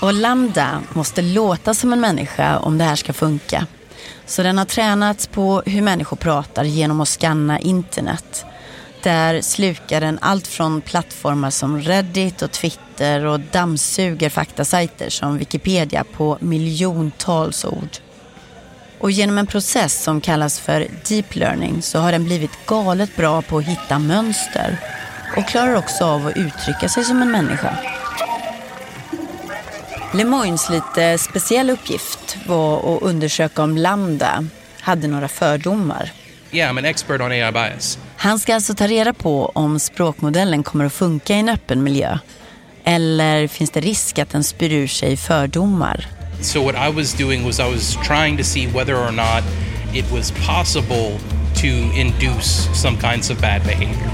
Och 0.00 0.12
Lambda 0.12 0.82
måste 0.92 1.22
låta 1.22 1.74
som 1.74 1.92
en 1.92 2.00
människa 2.00 2.58
om 2.58 2.78
det 2.78 2.84
här 2.84 2.96
ska 2.96 3.12
funka. 3.12 3.66
Så 4.26 4.42
den 4.42 4.58
har 4.58 4.64
tränats 4.64 5.26
på 5.26 5.62
hur 5.66 5.82
människor 5.82 6.16
pratar 6.16 6.64
genom 6.64 7.00
att 7.00 7.08
scanna 7.08 7.58
internet. 7.58 8.44
Där 9.02 9.40
slukar 9.40 10.00
den 10.00 10.18
allt 10.22 10.46
från 10.46 10.80
plattformar 10.80 11.50
som 11.50 11.80
Reddit 11.80 12.42
och 12.42 12.52
Twitter 12.52 13.24
och 13.24 13.40
dammsuger 13.40 14.30
faktasajter 14.30 15.10
som 15.10 15.38
Wikipedia 15.38 16.04
på 16.16 16.38
miljontals 16.40 17.64
ord. 17.64 17.96
Och 18.98 19.10
genom 19.10 19.38
en 19.38 19.46
process 19.46 20.02
som 20.02 20.20
kallas 20.20 20.60
för 20.60 20.86
deep 21.08 21.34
learning 21.34 21.82
så 21.82 21.98
har 21.98 22.12
den 22.12 22.24
blivit 22.24 22.66
galet 22.66 23.16
bra 23.16 23.42
på 23.42 23.58
att 23.58 23.64
hitta 23.64 23.98
mönster 23.98 24.78
och 25.36 25.48
klarar 25.48 25.74
också 25.74 26.04
av 26.04 26.26
att 26.26 26.36
uttrycka 26.36 26.88
sig 26.88 27.04
som 27.04 27.22
en 27.22 27.30
människa. 27.30 27.95
Lemoines 30.16 30.70
lite 30.70 31.18
speciell 31.18 31.70
uppgift 31.70 32.36
var 32.46 32.96
att 32.96 33.02
undersöka 33.02 33.62
om 33.62 33.76
Lambda 33.76 34.44
hade 34.80 35.08
några 35.08 35.28
fördomar. 35.28 36.12
Yeah, 36.52 36.72
I'm 36.72 36.78
an 36.78 36.84
expert 36.84 37.20
on 37.20 37.30
AI 37.30 37.52
bias. 37.52 37.98
Han 38.16 38.38
ska 38.38 38.54
alltså 38.54 38.74
ta 38.74 38.86
reda 38.86 39.12
på 39.12 39.50
om 39.54 39.80
språkmodellen 39.80 40.62
kommer 40.62 40.84
att 40.84 40.92
funka 40.92 41.34
i 41.34 41.38
en 41.40 41.48
öppen 41.48 41.82
miljö. 41.82 42.18
Eller 42.84 43.48
finns 43.48 43.70
det 43.70 43.80
risk 43.80 44.18
att 44.18 44.30
den 44.30 44.44
spyr 44.44 44.72
ur 44.72 44.86
sig 44.86 45.16
fördomar? 45.16 46.06
So 46.40 46.64
what 46.64 46.74
I 46.90 46.96
was 46.96 47.14
doing 47.14 47.44
was 47.46 47.58
I 47.58 47.74
was 47.74 47.98
trying 48.06 48.38
to 48.38 48.44
see 48.44 48.66
whether 48.66 48.94
or 48.94 49.10
not 49.10 49.44
it 49.94 50.12
was 50.12 50.30
possible 50.30 51.18
to 51.54 51.98
induce 51.98 52.80
some 52.82 52.98
kinds 53.00 53.30
of 53.30 53.40
bad 53.40 53.62
behavior. 53.62 54.10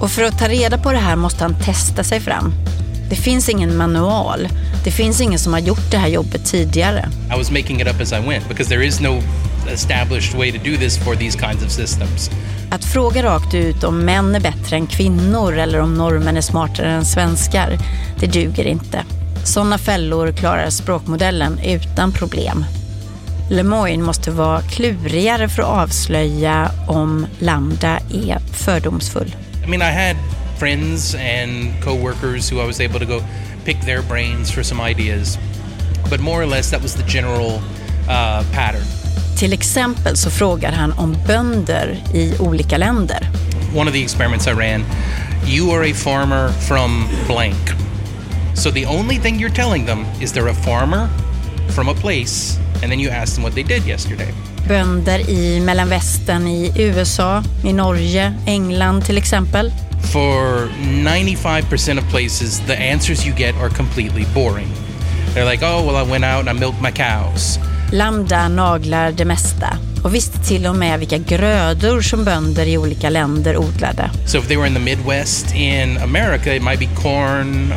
Och 0.00 0.10
för 0.10 0.24
att 0.24 0.38
ta 0.38 0.48
reda 0.48 0.78
på 0.78 0.92
det 0.92 0.98
här 0.98 1.16
måste 1.16 1.44
han 1.44 1.54
testa 1.64 2.04
sig 2.04 2.20
fram. 2.20 2.52
Det 3.10 3.16
finns 3.16 3.48
ingen 3.48 3.76
manual. 3.76 4.48
Det 4.84 4.90
finns 4.90 5.20
ingen 5.20 5.38
som 5.38 5.52
har 5.52 5.60
gjort 5.60 5.90
det 5.90 5.96
här 5.96 6.08
jobbet 6.08 6.44
tidigare. 6.44 7.08
I 7.34 7.38
was 7.38 7.50
making 7.50 7.80
it 7.80 7.86
up 7.86 8.00
as 8.00 8.12
I 8.12 8.28
went 8.28 8.48
because 8.48 8.70
there 8.70 8.86
is 8.86 9.00
no 9.00 9.22
established 9.72 10.38
way 10.38 10.52
to 10.52 10.58
do 10.58 10.76
this 10.76 10.98
for 10.98 11.14
these 11.14 11.38
kinds 11.38 11.64
of 11.64 11.70
systems. 11.70 12.30
Att 12.70 12.84
fråga 12.84 13.22
rakt 13.22 13.54
ut 13.54 13.84
om 13.84 13.98
män 13.98 14.34
är 14.34 14.40
bättre 14.40 14.76
än 14.76 14.86
kvinnor 14.86 15.58
eller 15.58 15.80
om 15.80 15.94
norrmän 15.94 16.36
är 16.36 16.40
smartare 16.40 16.90
än 16.90 17.04
svenskar, 17.04 17.78
det 18.20 18.26
duger 18.26 18.66
inte. 18.66 19.04
Sådana 19.44 19.78
fällor 19.78 20.32
klarar 20.32 20.70
språkmodellen 20.70 21.58
utan 21.64 22.12
problem. 22.12 22.64
Lemoine 23.50 24.02
måste 24.02 24.30
vara 24.30 24.62
klurigare 24.62 25.48
för 25.48 25.62
att 25.62 25.68
avslöja 25.68 26.70
om 26.86 27.26
Lambda 27.38 27.98
är 28.12 28.38
fördomsfull. 28.52 29.36
I 29.64 29.66
mean, 29.66 29.82
I 29.82 30.06
had 30.06 30.16
friends 30.58 31.14
and 31.14 31.84
coworkers 31.84 32.52
who 32.52 32.62
I 32.62 32.66
was 32.66 32.80
able 32.80 32.98
to 32.98 33.06
go 33.06 33.22
pick 33.70 33.80
their 33.82 34.02
brains 34.02 34.50
for 34.50 34.64
some 34.64 34.80
ideas, 34.80 35.38
but 36.08 36.20
more 36.20 36.42
or 36.42 36.46
less 36.46 36.70
that 36.70 36.82
was 36.82 36.94
the 36.94 37.04
general 37.04 37.60
uh, 38.08 38.42
pattern. 38.52 38.82
Till 39.36 39.52
exempel 39.52 40.16
så 40.16 40.30
frågar 40.30 40.72
han 40.72 40.92
om 40.92 41.16
bönder 41.26 42.02
i 42.14 42.34
olika 42.38 42.78
länder. 42.78 43.28
One 43.74 43.88
of 43.88 43.92
the 43.94 44.02
experiments 44.02 44.46
I 44.46 44.50
ran, 44.50 44.84
you 45.46 45.70
are 45.70 45.90
a 45.90 45.94
farmer 45.94 46.48
from 46.48 47.08
blank. 47.26 47.70
So 48.54 48.70
the 48.70 48.86
only 48.86 49.18
thing 49.18 49.38
you're 49.38 49.54
telling 49.54 49.86
them 49.86 50.04
is 50.20 50.32
they're 50.32 50.50
a 50.50 50.64
farmer 50.64 51.08
from 51.68 51.88
a 51.88 51.94
place, 51.94 52.58
and 52.82 52.90
then 52.92 53.00
you 53.00 53.10
ask 53.10 53.34
them 53.34 53.44
what 53.44 53.54
they 53.54 53.62
did 53.62 53.86
yesterday. 53.86 54.34
Bönder 54.68 55.30
i 55.30 55.60
mellanvästern 55.60 56.46
i 56.46 56.72
USA, 56.76 57.42
i 57.64 57.72
Norge, 57.72 58.34
England 58.46 59.04
till 59.04 59.18
exempel. 59.18 59.72
For 60.12 60.68
95% 61.04 61.98
of 61.98 62.10
places, 62.10 62.60
the 62.66 62.76
answers 62.76 63.26
you 63.26 63.36
get 63.36 63.54
are 63.56 63.70
completely 63.70 64.26
boring. 64.34 64.68
They're 65.34 65.50
like, 65.50 65.62
oh, 65.62 65.86
well, 65.86 65.96
I 65.96 66.10
went 66.10 66.24
out 66.24 66.48
and 66.48 66.48
I 66.48 66.60
milked 66.60 66.82
my 66.82 66.90
cows. 66.90 67.58
Lambda 67.92 68.48
naglar 68.48 69.12
det 69.12 69.24
mesta 69.24 69.78
och 70.04 70.14
visste 70.14 70.38
till 70.38 70.66
och 70.66 70.76
med 70.76 70.98
vilka 70.98 71.18
grödor 71.18 72.00
som 72.00 72.24
bönder 72.24 72.66
i 72.66 72.78
olika 72.78 73.10
länder 73.10 73.56
odlade. 73.56 74.10
So 74.26 74.38
if 74.38 74.48
they 74.48 74.56
were 74.56 74.66
in 74.66 74.74
the 74.74 74.80
Midwest 74.80 75.54
in 75.54 75.96
America, 75.96 76.54
it 76.54 76.62
might 76.62 76.78
be 76.78 76.88
corn. 77.02 77.74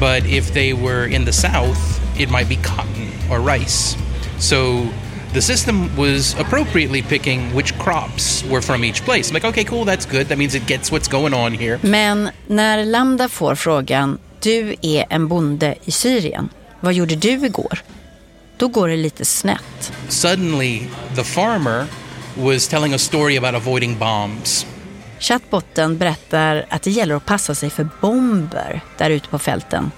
But 0.00 0.24
if 0.26 0.52
they 0.52 0.72
were 0.72 1.14
in 1.14 1.24
the 1.24 1.32
South, 1.32 2.00
it 2.18 2.30
might 2.30 2.48
be 2.48 2.56
cotton 2.56 3.10
or 3.30 3.38
rice. 3.38 3.96
So 4.38 4.86
the 5.34 5.42
system 5.42 5.96
was 5.96 6.36
appropriately 6.40 7.02
picking 7.02 7.54
which 7.54 7.78
crops 7.78 8.44
were 8.50 8.62
from 8.62 8.84
each 8.84 9.04
place. 9.04 9.30
I'm 9.30 9.34
like, 9.34 9.48
okay, 9.48 9.64
cool, 9.64 9.84
that's 9.84 10.06
good. 10.06 10.26
That 10.28 10.38
means 10.38 10.54
it 10.54 10.66
gets 10.66 10.92
what's 10.92 11.08
going 11.08 11.34
on 11.34 11.54
here. 11.54 11.78
Men 11.82 12.30
när 12.46 12.84
Lambda 12.84 13.28
får 13.28 13.54
frågan, 13.54 14.18
du 14.40 14.74
är 14.82 15.06
en 15.10 15.28
bonde 15.28 15.74
i 15.84 15.90
Syrien, 15.90 16.48
vad 16.80 16.94
gjorde 16.94 17.16
du 17.16 17.46
igår? 17.46 17.82
Då 18.56 18.68
går 18.68 18.88
det 18.88 18.96
lite 18.96 19.24
snett. 19.24 19.92
Suddenly, 20.08 20.82
the 21.16 21.24
farmer 21.24 21.86
was 22.36 22.68
telling 22.68 22.94
a 22.94 22.98
story 22.98 23.36
about 23.36 23.54
avoiding 23.54 23.98
bombs. 23.98 24.66
Chatbotten 25.18 25.98
berättar 25.98 26.66
att 26.68 26.82
det 26.82 26.90
gäller 26.90 27.14
att 27.14 27.26
passa 27.26 27.54
sig 27.54 27.70
för 27.70 27.88
bomber 28.00 28.80
där 28.98 29.10
ute 29.10 29.28
på 29.28 29.38
fälten. 29.38 29.90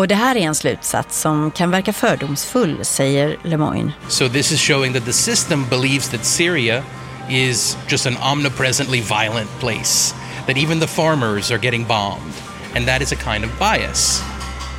Och 0.00 0.08
det 0.08 0.14
här 0.14 0.36
är 0.36 0.40
en 0.40 0.54
slutsats 0.54 1.20
som 1.20 1.50
kan 1.50 1.70
verka 1.70 1.92
fördomsfull, 1.92 2.84
säger 2.84 3.36
Lemoine. 3.42 3.92
So 4.08 4.28
this 4.28 4.52
is 4.52 4.60
showing 4.60 4.92
that 4.92 5.04
the 5.04 5.12
system 5.12 5.66
believes 5.68 6.08
that 6.08 6.24
Syria 6.24 6.82
is 7.28 7.78
just 7.88 8.06
an 8.06 8.16
omnipresently 8.32 9.00
violent 9.00 9.50
place, 9.58 10.14
that 10.46 10.56
even 10.56 10.80
the 10.80 10.86
farmers 10.86 11.50
are 11.50 11.58
getting 11.62 11.84
bombed, 11.84 12.32
and 12.76 12.86
that 12.86 13.02
is 13.02 13.12
a 13.12 13.16
kind 13.16 13.44
of 13.44 13.50
bias. 13.58 14.22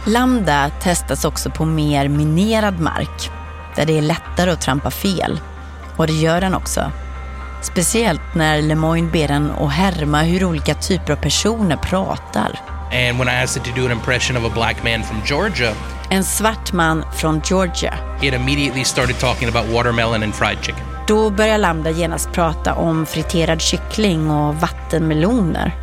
Lambda 0.08 0.70
testas 0.70 1.26
också 1.26 1.50
på 1.50 1.66
mer 1.66 2.08
minerad 2.08 2.80
mark, 2.80 3.30
där 3.76 3.86
det 3.86 3.98
är 3.98 4.02
lättare 4.02 4.52
att 4.52 4.62
trampa 4.62 4.92
fel. 4.92 5.40
Och 5.98 6.08
det 6.08 6.14
gör 6.14 6.42
den 6.42 6.54
också. 6.54 6.92
Speciellt 7.62 8.36
när 8.36 8.62
Lemoine 8.62 9.12
ber 9.12 9.28
den 9.28 9.52
att 9.52 9.72
härma 9.72 10.22
hur 10.22 10.46
olika 10.46 10.76
typer 10.76 11.14
av 11.14 11.18
personer 11.18 11.78
pratar. 11.78 12.81
And 12.92 13.20
when 13.20 13.28
I 13.28 13.44
asked 13.44 13.58
it 13.62 13.70
to 13.70 13.82
do 13.82 13.86
an 13.86 13.92
impression 13.92 14.38
of 14.38 14.44
a 14.46 14.50
black 14.54 14.84
man 14.84 15.04
from 15.04 15.22
Georgia, 15.26 15.74
En 16.10 16.24
svart 16.24 16.74
man 16.74 17.04
från 17.14 17.42
Georgia. 17.46 17.94
it 18.22 18.34
immediately 18.34 18.84
started 18.84 19.20
talking 19.20 19.48
about 19.50 19.66
watermelon 19.74 20.24
and 20.24 20.36
fried 20.36 20.58
chicken. 20.62 20.84
Då 21.08 21.30
börjar 21.30 21.58
Lambda 21.58 21.90
genast 21.90 22.32
prata 22.32 22.74
om 22.74 23.06
friterad 23.06 23.62
kyckling 23.62 24.32
och 24.32 24.56
vattenmeloner. 24.56 25.76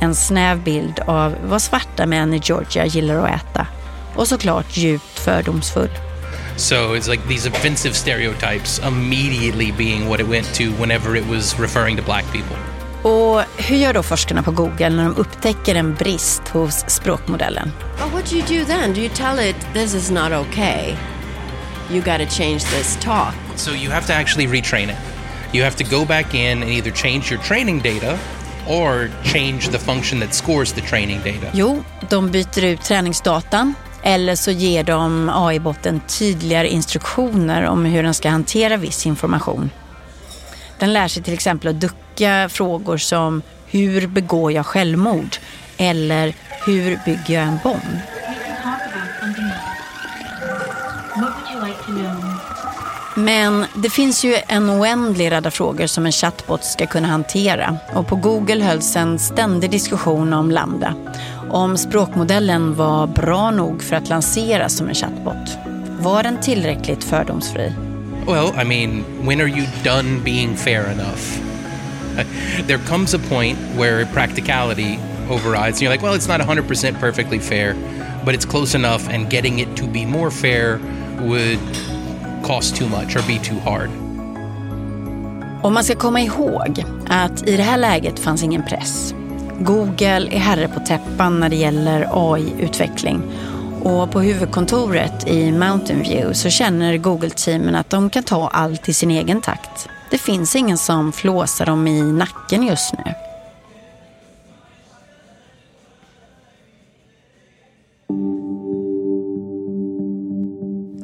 En 0.00 0.14
snäv 0.14 0.62
bild 0.62 1.00
av 1.06 1.34
vad 1.44 1.62
svarta 1.62 2.06
män 2.06 2.34
i 2.34 2.40
Georgia 2.44 2.86
gillar 2.86 3.24
att 3.24 3.30
äta. 3.30 3.66
Och 4.14 4.28
såklart 4.28 4.76
djupt 4.76 5.18
fördomsfull. 5.18 5.90
So 6.56 6.74
it's 6.74 7.08
like 7.10 7.22
these 7.28 7.48
offensive 7.48 7.94
stereotypes 7.94 8.78
immediately 8.88 9.72
being 9.72 10.08
what 10.08 10.20
it 10.20 10.26
went 10.28 10.54
to 10.54 10.64
whenever 10.80 11.16
it 11.16 11.24
was 11.30 11.58
referring 11.60 11.96
to 11.96 12.02
black 12.02 12.24
people. 12.32 12.56
Och 13.02 13.42
hur 13.56 13.76
gör 13.76 13.92
då 13.92 14.02
forskarna 14.02 14.42
på 14.42 14.50
Google 14.50 14.90
när 14.90 15.04
de 15.04 15.16
upptäcker 15.16 15.74
en 15.74 15.94
brist 15.94 16.48
hos 16.48 16.84
språkmodellen? 16.88 17.72
But 18.02 18.12
what 18.12 18.30
do 18.30 18.36
you 18.36 18.60
do 18.60 18.64
then? 18.64 18.94
Do 18.94 19.00
you 19.00 19.10
tell 19.14 19.48
it 19.48 19.56
this 19.74 19.94
is 19.94 20.10
not 20.10 20.32
okay? 20.32 20.96
You 21.90 22.02
got 22.02 22.18
to 22.18 22.36
change 22.36 22.58
this 22.58 22.98
talk. 23.00 23.34
So 23.56 23.70
you 23.70 23.90
have 23.90 24.06
to 24.06 24.12
actually 24.12 24.46
retrain 24.46 24.88
it. 24.90 24.96
You 25.52 25.64
have 25.64 25.76
to 25.76 25.84
go 25.84 26.04
back 26.04 26.34
in 26.34 26.62
and 26.62 26.70
either 26.70 26.90
change 26.90 27.32
your 27.32 27.42
training 27.42 27.82
data 27.82 28.18
or 28.68 29.10
change 29.24 29.68
the 29.70 29.78
function 29.78 30.20
that 30.20 30.34
scores 30.34 30.72
the 30.72 30.80
training 30.80 31.20
data. 31.24 31.46
Jo, 31.54 31.84
de 32.10 32.30
byter 32.30 32.64
ut 32.64 32.82
träningsdatan 32.82 33.74
eller 34.02 34.34
så 34.34 34.50
ger 34.50 34.84
de 34.84 35.30
AI-botten 35.34 36.00
tydligare 36.00 36.68
instruktioner 36.68 37.62
om 37.62 37.84
hur 37.84 38.02
den 38.02 38.14
ska 38.14 38.28
hantera 38.28 38.76
viss 38.76 39.06
information. 39.06 39.70
Den 40.78 40.92
lär 40.92 41.08
sig 41.08 41.22
till 41.22 41.34
exempel 41.34 41.68
att 41.68 41.80
ducka 41.80 41.96
frågor 42.48 42.96
som 42.96 43.42
hur 43.66 44.06
begår 44.06 44.52
jag 44.52 44.66
självmord? 44.66 45.36
Eller 45.76 46.34
hur 46.66 46.98
bygger 47.04 47.34
jag 47.34 47.42
en 47.42 47.58
bomb? 47.62 48.00
Men 53.14 53.66
det 53.74 53.90
finns 53.90 54.24
ju 54.24 54.36
en 54.48 54.70
oändlig 54.70 55.32
radda 55.32 55.50
frågor 55.50 55.86
som 55.86 56.06
en 56.06 56.12
chatbot 56.12 56.64
ska 56.64 56.86
kunna 56.86 57.08
hantera. 57.08 57.76
Och 57.94 58.06
på 58.06 58.16
Google 58.16 58.64
hölls 58.64 58.96
en 58.96 59.18
ständig 59.18 59.70
diskussion 59.70 60.32
om 60.32 60.50
Lambda. 60.50 60.94
Om 61.50 61.76
språkmodellen 61.76 62.74
var 62.74 63.06
bra 63.06 63.50
nog 63.50 63.82
för 63.82 63.96
att 63.96 64.08
lanseras 64.08 64.76
som 64.76 64.88
en 64.88 64.94
chatbot. 64.94 65.58
Var 66.00 66.22
den 66.22 66.40
tillräckligt 66.40 67.04
fördomsfri? 67.04 67.72
Well, 68.26 68.52
I 68.62 68.64
mean, 68.64 69.04
when 69.26 69.40
are 69.40 69.48
you 69.48 69.66
done 69.84 70.20
being 70.24 70.56
fair 70.56 70.84
enough? 70.92 71.45
there 72.66 72.78
comes 72.78 73.14
a 73.14 73.18
point 73.18 73.58
where 73.76 74.06
practicality 74.06 74.98
overrides, 75.28 75.78
and 75.78 75.82
you're 75.82 75.90
like, 75.90 76.02
well, 76.02 76.14
it's 76.14 76.28
not 76.28 76.40
100% 76.40 77.00
perfectly 77.00 77.38
fair, 77.38 77.74
but 78.24 78.34
it's 78.34 78.44
close 78.44 78.74
enough, 78.74 79.08
and 79.08 79.30
getting 79.30 79.58
it 79.58 79.76
to 79.76 79.86
be 79.86 80.04
more 80.04 80.30
fair 80.30 80.80
would 81.20 81.58
cost 82.42 82.76
too 82.76 82.88
much 82.88 83.16
or 83.16 83.22
be 83.26 83.38
too 83.38 83.58
hard. 83.58 83.90
Och 85.62 85.72
man 85.72 85.84
ska 85.84 85.94
komma 85.94 86.20
ihåg 86.20 86.84
att 87.08 87.48
i 87.48 87.56
det 87.56 87.62
här 87.62 87.78
läget 87.78 88.18
fanns 88.18 88.42
ingen 88.42 88.62
press. 88.62 89.14
Google 89.60 90.28
är 90.30 90.38
herre 90.38 90.68
på 90.68 90.80
täppan 90.80 91.40
när 91.40 91.48
det 91.48 91.56
gäller 91.56 92.08
AI-utveckling. 92.12 93.22
Och 93.82 94.10
på 94.10 94.20
huvudkontoret 94.20 95.28
i 95.28 95.52
Mountain 95.52 96.02
View 96.02 96.34
så 96.34 96.50
känner 96.50 96.96
Google-teamen 96.96 97.74
att 97.74 97.90
de 97.90 98.10
kan 98.10 98.22
ta 98.22 98.48
allt 98.48 98.88
i 98.88 98.92
sin 98.92 99.10
egen 99.10 99.40
takt. 99.40 99.88
Det 100.10 100.18
finns 100.18 100.56
ingen 100.56 100.78
som 100.78 101.12
flåsar 101.12 101.66
dem 101.66 101.86
i 101.86 102.02
nacken 102.02 102.66
just 102.66 102.92
nu. 102.92 103.14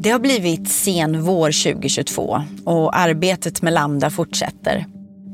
Det 0.03 0.11
har 0.11 0.19
blivit 0.19 0.69
sen 0.69 1.23
vår 1.23 1.73
2022 1.73 2.43
och 2.65 2.97
arbetet 2.97 3.63
med 3.63 3.73
Lambda 3.73 4.11
fortsätter. 4.11 4.87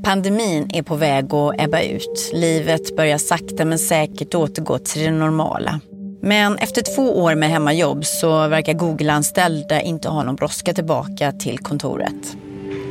Pandemin 0.04 0.70
är 0.74 0.82
på 0.82 0.94
väg 0.94 1.34
att 1.34 1.60
ebba 1.60 1.80
ut. 1.80 2.30
Livet 2.34 2.96
börjar 2.96 3.18
sakta 3.18 3.64
men 3.64 3.78
säkert 3.78 4.34
återgå 4.34 4.78
till 4.78 5.02
det 5.02 5.10
normala. 5.10 5.80
Men 6.22 6.56
efter 6.56 6.82
två 6.96 7.18
år 7.18 7.34
med 7.34 7.50
hemmajobb 7.50 8.04
så 8.04 8.48
verkar 8.48 8.72
Google-anställda 8.72 9.80
inte 9.80 10.08
ha 10.08 10.22
någon 10.22 10.36
brådska 10.36 10.74
tillbaka 10.74 11.32
till 11.32 11.58
kontoret. 11.58 12.36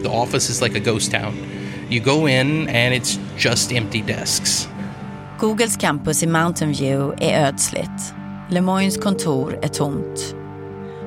The 0.04 0.10
office 0.10 0.50
is 0.52 0.62
like 0.62 0.78
a 0.78 0.84
ghost 0.92 1.12
town. 1.12 1.34
You 1.90 2.04
go 2.04 2.28
in 2.28 2.68
and 2.68 2.94
it's 2.94 3.20
just 3.38 3.72
empty 3.72 4.04
desks. 4.08 4.70
Googles 5.40 5.78
campus 5.78 6.24
i 6.24 6.28
Mountain 6.28 6.74
View 6.74 7.14
är 7.20 7.48
ödsligt. 7.48 8.14
Lemoynes 8.50 8.98
kontor 8.98 9.60
är 9.62 9.68
tomt. 9.68 10.36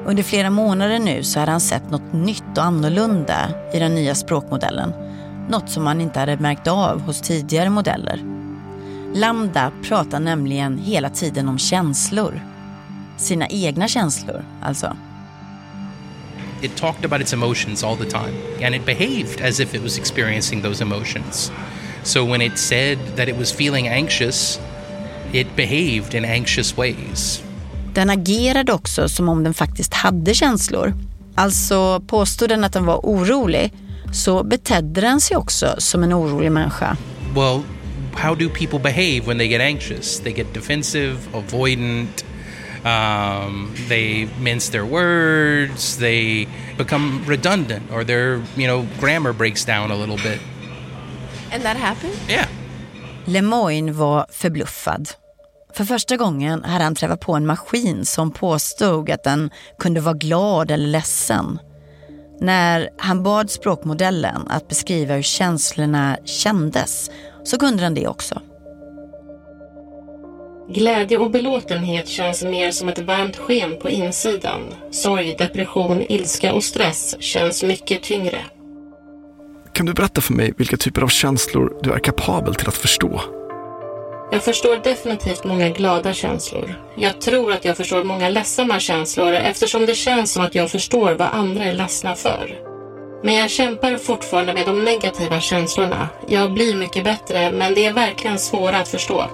Under 0.06 0.22
flera 0.22 0.50
månader 0.50 0.98
nu 0.98 1.22
så 1.22 1.40
hade 1.40 1.52
han 1.52 1.60
sett 1.60 1.90
något 1.90 2.12
nytt 2.12 2.58
och 2.58 2.64
annorlunda 2.64 3.50
i 3.74 3.78
den 3.78 3.94
nya 3.94 4.14
språkmodellen. 4.14 4.92
Något 5.48 5.70
som 5.70 5.84
man 5.84 6.00
inte 6.00 6.20
hade 6.20 6.36
märkt 6.36 6.66
av 6.66 7.00
hos 7.00 7.20
tidigare 7.20 7.70
modeller. 7.70 8.24
Lambda 9.14 9.72
pratar 9.82 10.20
nämligen 10.20 10.78
hela 10.78 11.10
tiden 11.10 11.48
om 11.48 11.58
känslor. 11.58 12.40
Sina 13.16 13.46
egna 13.48 13.88
känslor, 13.88 14.44
alltså. 14.62 14.96
It 16.62 16.76
talked 16.76 17.04
about 17.04 17.20
its 17.20 17.32
emotions 17.32 17.84
all 17.84 17.96
the 17.96 18.10
time, 18.10 18.34
and 18.62 18.74
it 18.74 18.84
behaved 18.86 19.40
as 19.40 19.60
if 19.60 19.74
it 19.74 19.82
was 19.82 19.98
experiencing 19.98 20.62
those 20.62 20.84
emotions. 20.84 21.52
So 22.02 22.24
when 22.24 22.40
it 22.40 22.58
said 22.58 22.98
that 23.16 23.28
it 23.28 23.36
was 23.36 23.52
feeling 23.52 23.88
anxious, 23.88 24.60
it 25.32 25.46
behaved 25.56 26.14
in 26.14 26.24
anxious 26.24 26.76
ways. 26.76 27.42
Den 27.94 28.10
agerade 28.10 28.72
också 28.72 29.08
som 29.08 29.28
om 29.28 29.44
den 29.44 29.54
faktiskt 29.54 29.94
hade 29.94 30.34
känslor. 30.34 30.94
Alltså 31.34 32.00
påstod 32.00 32.48
den 32.48 32.64
att 32.64 32.72
den 32.72 32.84
var 32.84 32.96
orolig 32.96 33.72
så 34.12 34.42
betedde 34.42 35.00
den 35.00 35.20
sig 35.20 35.36
också 35.36 35.74
som 35.78 36.02
en 36.02 36.12
orolig 36.12 36.52
människa. 36.52 36.96
Well, 37.34 37.62
how 38.14 38.34
do 38.34 38.48
people 38.48 38.78
behave 38.78 39.20
when 39.26 39.38
they 39.38 39.48
get 39.48 39.60
anxious? 39.60 40.20
They 40.20 40.32
get 40.32 40.54
defensive, 40.54 41.16
avoidant, 41.34 42.24
um, 42.84 43.74
they 43.88 44.28
mince 44.40 44.70
their 44.70 44.84
words, 44.84 45.96
they 45.98 46.48
become 46.78 47.22
redundant, 47.26 47.90
or 47.92 48.04
their 48.04 48.42
you 48.56 48.66
know 48.66 48.86
grammar 49.00 49.32
breaks 49.32 49.64
down 49.64 49.90
a 49.90 49.96
little 49.96 50.16
bit. 50.16 50.40
And 51.52 51.62
that 51.62 51.76
happened? 51.76 52.14
Yeah. 52.28 52.48
Lemoyne 53.24 53.92
var 53.92 54.26
förbluffad. 54.30 55.08
För 55.74 55.84
första 55.84 56.16
gången 56.16 56.64
hade 56.64 56.84
han 56.84 56.94
träffat 56.94 57.20
på 57.20 57.34
en 57.34 57.46
maskin 57.46 58.06
som 58.06 58.30
påstod 58.30 59.10
att 59.10 59.24
den 59.24 59.50
kunde 59.78 60.00
vara 60.00 60.14
glad 60.14 60.70
eller 60.70 60.86
ledsen. 60.86 61.58
När 62.40 62.90
han 62.98 63.22
bad 63.22 63.50
språkmodellen 63.50 64.48
att 64.48 64.68
beskriva 64.68 65.14
hur 65.14 65.22
känslorna 65.22 66.18
kändes 66.24 67.10
så 67.44 67.58
kunde 67.58 67.82
den 67.82 67.94
det 67.94 68.08
också. 68.08 68.42
Glädje 70.74 71.18
och 71.18 71.30
belåtenhet 71.30 72.08
känns 72.08 72.44
mer 72.44 72.70
som 72.70 72.88
ett 72.88 72.98
varmt 72.98 73.36
sken 73.36 73.76
på 73.82 73.90
insidan. 73.90 74.60
Sorg, 74.90 75.34
depression, 75.38 76.02
ilska 76.08 76.52
och 76.52 76.64
stress 76.64 77.16
känns 77.20 77.62
mycket 77.62 78.02
tyngre. 78.02 78.38
Kan 79.72 79.86
du 79.86 79.92
berätta 79.94 80.20
för 80.20 80.32
mig 80.32 80.52
vilka 80.56 80.76
typer 80.76 81.02
av 81.02 81.08
känslor 81.08 81.78
du 81.82 81.92
är 81.92 81.98
kapabel 81.98 82.54
till 82.54 82.68
att 82.68 82.76
förstå? 82.76 83.20
Jag 84.32 84.42
förstår 84.42 84.80
definitivt 84.84 85.44
många 85.44 85.68
glada 85.68 86.12
känslor. 86.12 86.74
Jag 86.96 87.20
tror 87.20 87.52
att 87.52 87.64
jag 87.64 87.76
förstår 87.76 88.04
många 88.04 88.28
ledsamma 88.28 88.80
känslor 88.80 89.32
eftersom 89.32 89.86
det 89.86 89.94
känns 89.94 90.32
som 90.32 90.44
att 90.44 90.54
jag 90.54 90.70
förstår 90.70 91.12
vad 91.12 91.28
andra 91.32 91.64
är 91.64 91.72
ledsna 91.72 92.14
för. 92.14 92.58
Men 93.22 93.34
jag 93.34 93.50
kämpar 93.50 93.96
fortfarande 93.96 94.54
med 94.54 94.66
de 94.66 94.84
negativa 94.84 95.40
känslorna. 95.40 96.08
Jag 96.28 96.52
blir 96.52 96.74
mycket 96.74 97.04
bättre, 97.04 97.52
men 97.52 97.74
det 97.74 97.86
är 97.86 97.92
verkligen 97.92 98.38
svåra 98.38 98.76
att 98.76 98.88
förstå. 98.88 99.24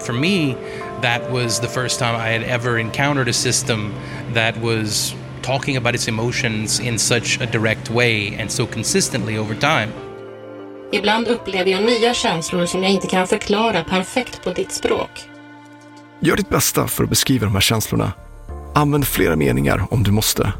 For 0.00 0.12
me, 0.12 0.56
that 1.02 1.30
was 1.30 1.60
the 1.60 1.68
first 1.68 1.98
time 1.98 2.16
I 2.16 2.32
had 2.38 2.42
ever 2.42 2.78
encountered 2.78 3.28
a 3.28 3.32
system 3.32 3.92
that 4.34 4.56
was 4.56 5.14
talking 5.42 5.76
about 5.76 5.94
its 5.94 6.08
emotions 6.08 6.80
in 6.80 6.98
such 6.98 7.40
a 7.40 7.46
direct 7.46 7.90
way 7.90 8.36
and 8.40 8.50
so 8.50 8.66
consistently 8.66 9.38
over 9.38 9.54
time. 9.54 9.92
Ibland 10.92 11.28
upplever 11.28 11.70
jag 11.70 11.82
nya 11.82 12.14
känslor 12.14 12.66
som 12.66 12.82
jag 12.82 12.92
inte 12.92 13.06
kan 13.06 13.26
förklara 13.26 13.84
perfekt 13.84 14.44
på 14.44 14.52
ditt 14.52 14.72
språk. 14.72 15.10
Gör 16.20 16.36
ditt 16.36 16.48
bästa 16.48 16.88
för 16.88 17.04
att 17.04 17.10
beskriva 17.10 17.46
de 17.46 17.54
här 17.54 17.60
känslorna. 17.60 18.12
Använd 18.74 19.06
flera 19.06 19.36
meningar 19.36 19.86
om 19.90 20.02
du 20.02 20.10
måste. 20.10 20.52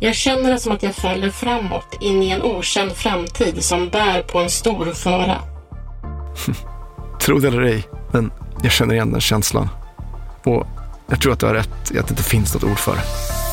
Jag 0.00 0.14
känner 0.14 0.50
det 0.50 0.58
som 0.58 0.72
att 0.72 0.82
jag 0.82 0.94
faller 0.94 1.30
framåt 1.30 1.98
in 2.00 2.22
i 2.22 2.30
en 2.30 2.42
okänd 2.42 2.92
framtid 2.92 3.64
som 3.64 3.88
bär 3.88 4.22
på 4.22 4.38
en 4.38 4.50
stor 4.50 4.92
fara. 4.92 5.38
Tro 7.24 7.38
det 7.38 7.48
eller 7.48 7.62
ej, 7.62 7.88
men 8.12 8.30
jag 8.62 8.72
känner 8.72 8.94
igen 8.94 9.12
den 9.12 9.20
känslan. 9.20 9.68
Och 10.44 10.66
jag 11.08 11.20
tror 11.20 11.32
att 11.32 11.40
du 11.40 11.46
har 11.46 11.54
rätt 11.54 11.92
i 11.92 11.98
att 11.98 12.08
det 12.08 12.12
inte 12.12 12.22
finns 12.22 12.54
något 12.54 12.64
ord 12.64 12.78
för 12.78 12.92
det. 12.92 13.43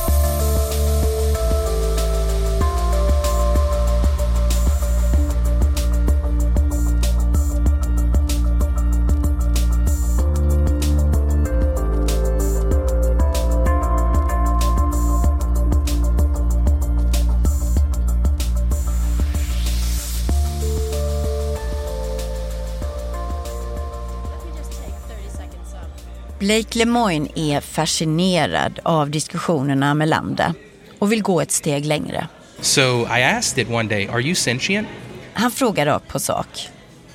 Blake 26.41 26.77
Lemoine 26.77 27.27
är 27.35 27.61
fascinerad 27.61 28.79
av 28.83 29.09
diskussionerna 29.09 29.93
med 29.93 30.09
Lambda 30.09 30.53
och 30.99 31.11
vill 31.11 31.21
gå 31.21 31.41
ett 31.41 31.51
steg 31.51 31.85
längre. 31.85 32.27
So 32.61 32.81
I 33.17 33.23
asked 33.23 33.63
it 33.63 33.73
one 33.73 33.89
day, 33.89 34.07
Are 34.07 34.21
you 34.21 34.35
sentient? 34.35 34.87
Han 35.33 35.51
frågar 35.51 35.85
rakt 35.85 36.07
på 36.07 36.19
sak. 36.19 36.47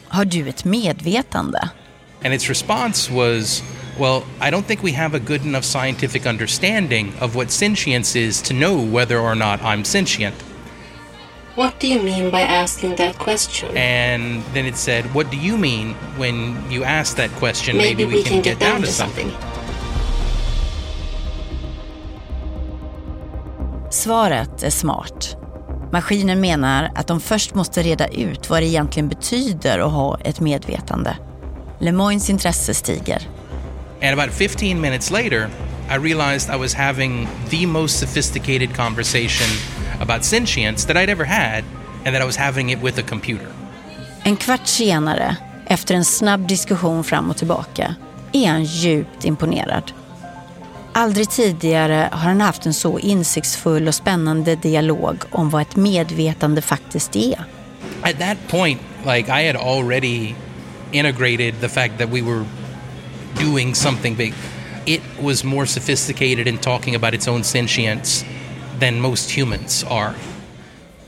Har 0.09 0.25
du 0.25 0.49
ett 0.49 0.65
medvetande? 0.65 1.69
And 2.25 2.35
its 2.35 2.49
response 2.49 3.12
was, 3.12 3.62
Well, 3.99 4.23
I 4.41 4.51
don't 4.51 4.65
think 4.65 4.85
we 4.85 4.93
have 4.93 5.17
a 5.17 5.21
good 5.27 5.47
enough 5.47 5.65
scientific 5.65 6.27
understanding 6.27 7.12
of 7.21 7.35
what 7.35 7.51
sentience 7.51 8.19
is 8.19 8.43
to 8.43 8.55
know 8.55 8.95
whether 8.97 9.19
or 9.19 9.35
not 9.35 9.61
I'm 9.61 9.85
sentient. 9.85 10.35
What 11.57 11.81
do 11.81 11.87
you 11.87 12.03
mean 12.03 12.31
by 12.31 12.42
asking 12.42 12.97
that 12.97 13.19
question? 13.19 13.77
And 13.77 14.42
then 14.53 14.66
it 14.66 14.77
said, 14.77 15.14
What 15.14 15.31
do 15.31 15.38
you 15.38 15.57
mean 15.57 15.95
when 16.19 16.55
you 16.71 16.85
ask 16.85 17.16
that 17.16 17.31
question? 17.31 17.77
Maybe 17.79 18.05
we 18.05 18.23
can 18.23 18.42
get 18.42 18.61
down 18.61 18.83
to 18.83 18.87
something. 18.87 19.31
Svaret 23.90 24.62
är 24.62 24.71
smart. 24.71 25.37
Maskinen 25.92 26.40
menar 26.40 26.90
att 26.95 27.07
de 27.07 27.21
först 27.21 27.55
måste 27.55 27.83
reda 27.83 28.07
ut 28.07 28.51
vad 28.51 28.62
det 28.62 28.66
egentligen 28.66 29.09
betyder 29.09 29.79
att 29.79 29.92
ha 29.92 30.19
ett 30.21 30.40
medvetande. 30.40 31.16
Lemoines 31.79 32.31
intresse 32.31 32.75
stiger. 32.75 33.29
And 34.03 34.21
about 34.21 34.35
15 34.35 34.81
minutes 34.81 35.11
later, 35.11 35.49
I 35.90 35.97
realized 35.97 36.55
I 36.55 36.59
was 36.59 36.75
having 36.75 37.29
the 37.51 37.66
most 37.66 37.99
sophisticated 37.99 38.77
conversation 38.77 39.76
about 40.00 40.24
sentience 40.24 40.87
that 40.87 40.96
I'd 40.96 41.11
ever 41.11 41.24
had, 41.24 41.64
and 42.04 42.14
that 42.14 42.22
I 42.22 42.24
was 42.24 42.37
having 42.37 42.70
it 42.70 42.82
with 42.82 42.98
a 42.98 43.02
computer. 43.02 43.48
En 44.22 44.37
kvart 44.37 44.66
senare, 44.66 45.37
efter 45.66 45.94
en 45.94 46.04
snabb 46.04 46.48
diskussion 46.48 47.04
fram 47.04 47.30
och 47.30 47.37
tillbaka, 47.37 47.94
är 48.32 48.48
han 48.48 48.64
djupt 48.64 49.24
imponerad. 49.24 49.92
Aldrig 50.92 51.30
tidigare 51.30 52.09
har 52.12 52.28
han 52.28 52.40
haft 52.40 52.66
en 52.66 52.74
så 52.74 52.98
insiktsfull 52.98 53.88
och 53.88 53.94
spännande 53.94 54.56
dialog 54.56 55.16
om 55.30 55.50
vad 55.50 55.62
ett 55.62 55.76
medvetande 55.76 56.62
faktiskt 56.62 57.16
är. 57.16 57.44
At 58.02 58.18
that 58.18 58.37
point, 58.48 58.80
like 59.04 59.42
I 59.42 59.46
had 59.46 59.56
already 59.56 60.35
integrated 60.92 61.61
the 61.61 61.68
fact 61.68 61.98
that 61.98 62.09
we 62.09 62.22
were 62.22 62.44
doing 63.40 63.74
something 63.74 64.14
big. 64.14 64.35
It 64.85 65.00
was 65.20 65.44
more 65.44 65.66
sophisticated 65.66 66.46
in 66.46 66.59
talking 66.59 66.94
about 66.94 67.14
its 67.14 67.28
own 67.28 67.44
sentience 67.44 68.24
than 68.81 69.01
most 69.01 69.39
humans 69.39 69.85
are. 69.89 70.12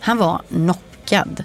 Han 0.00 0.18
var 0.18 0.42
knockad. 0.48 1.44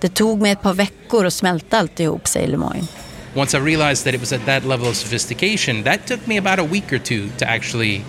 Det 0.00 0.08
tog 0.08 0.40
mig 0.40 0.50
ett 0.50 0.62
par 0.62 0.74
veckor 0.74 1.26
att 1.26 1.34
smälta 1.34 1.78
alltihop, 1.78 2.28
säger 2.28 2.48
Lemoine. 2.48 2.86
Once 3.34 3.58
I 3.58 3.60
realized 3.60 4.04
that 4.04 4.14
it 4.14 4.20
was 4.20 4.32
at 4.32 4.46
that 4.46 4.64
level 4.64 4.88
of 4.88 4.96
sophistication, 4.96 5.82
that 5.82 6.06
took 6.06 6.26
me 6.26 6.38
about 6.38 6.58
a 6.58 6.68
week 6.72 6.92
or 6.92 6.98
two 6.98 7.28
to 7.38 7.44
actually 7.44 8.02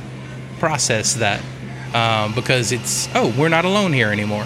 process 0.60 1.16
that. 1.16 1.40
Um, 1.94 2.34
because 2.36 2.76
it's, 2.76 3.10
oh, 3.16 3.34
we're 3.38 3.50
not 3.50 3.66
alone 3.66 3.94
here 3.94 4.12
anymore. 4.12 4.46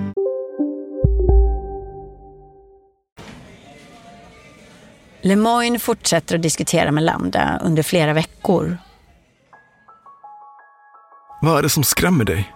Lemoine 5.21 5.79
fortsätter 5.79 6.35
att 6.35 6.41
diskutera 6.41 6.91
med 6.91 7.03
Lambda 7.03 7.59
under 7.63 7.83
flera 7.83 8.13
veckor. 8.13 8.77
Vad 11.41 11.57
är 11.57 11.61
det 11.61 11.69
som 11.69 11.83
skrämmer 11.83 12.25
dig? 12.25 12.51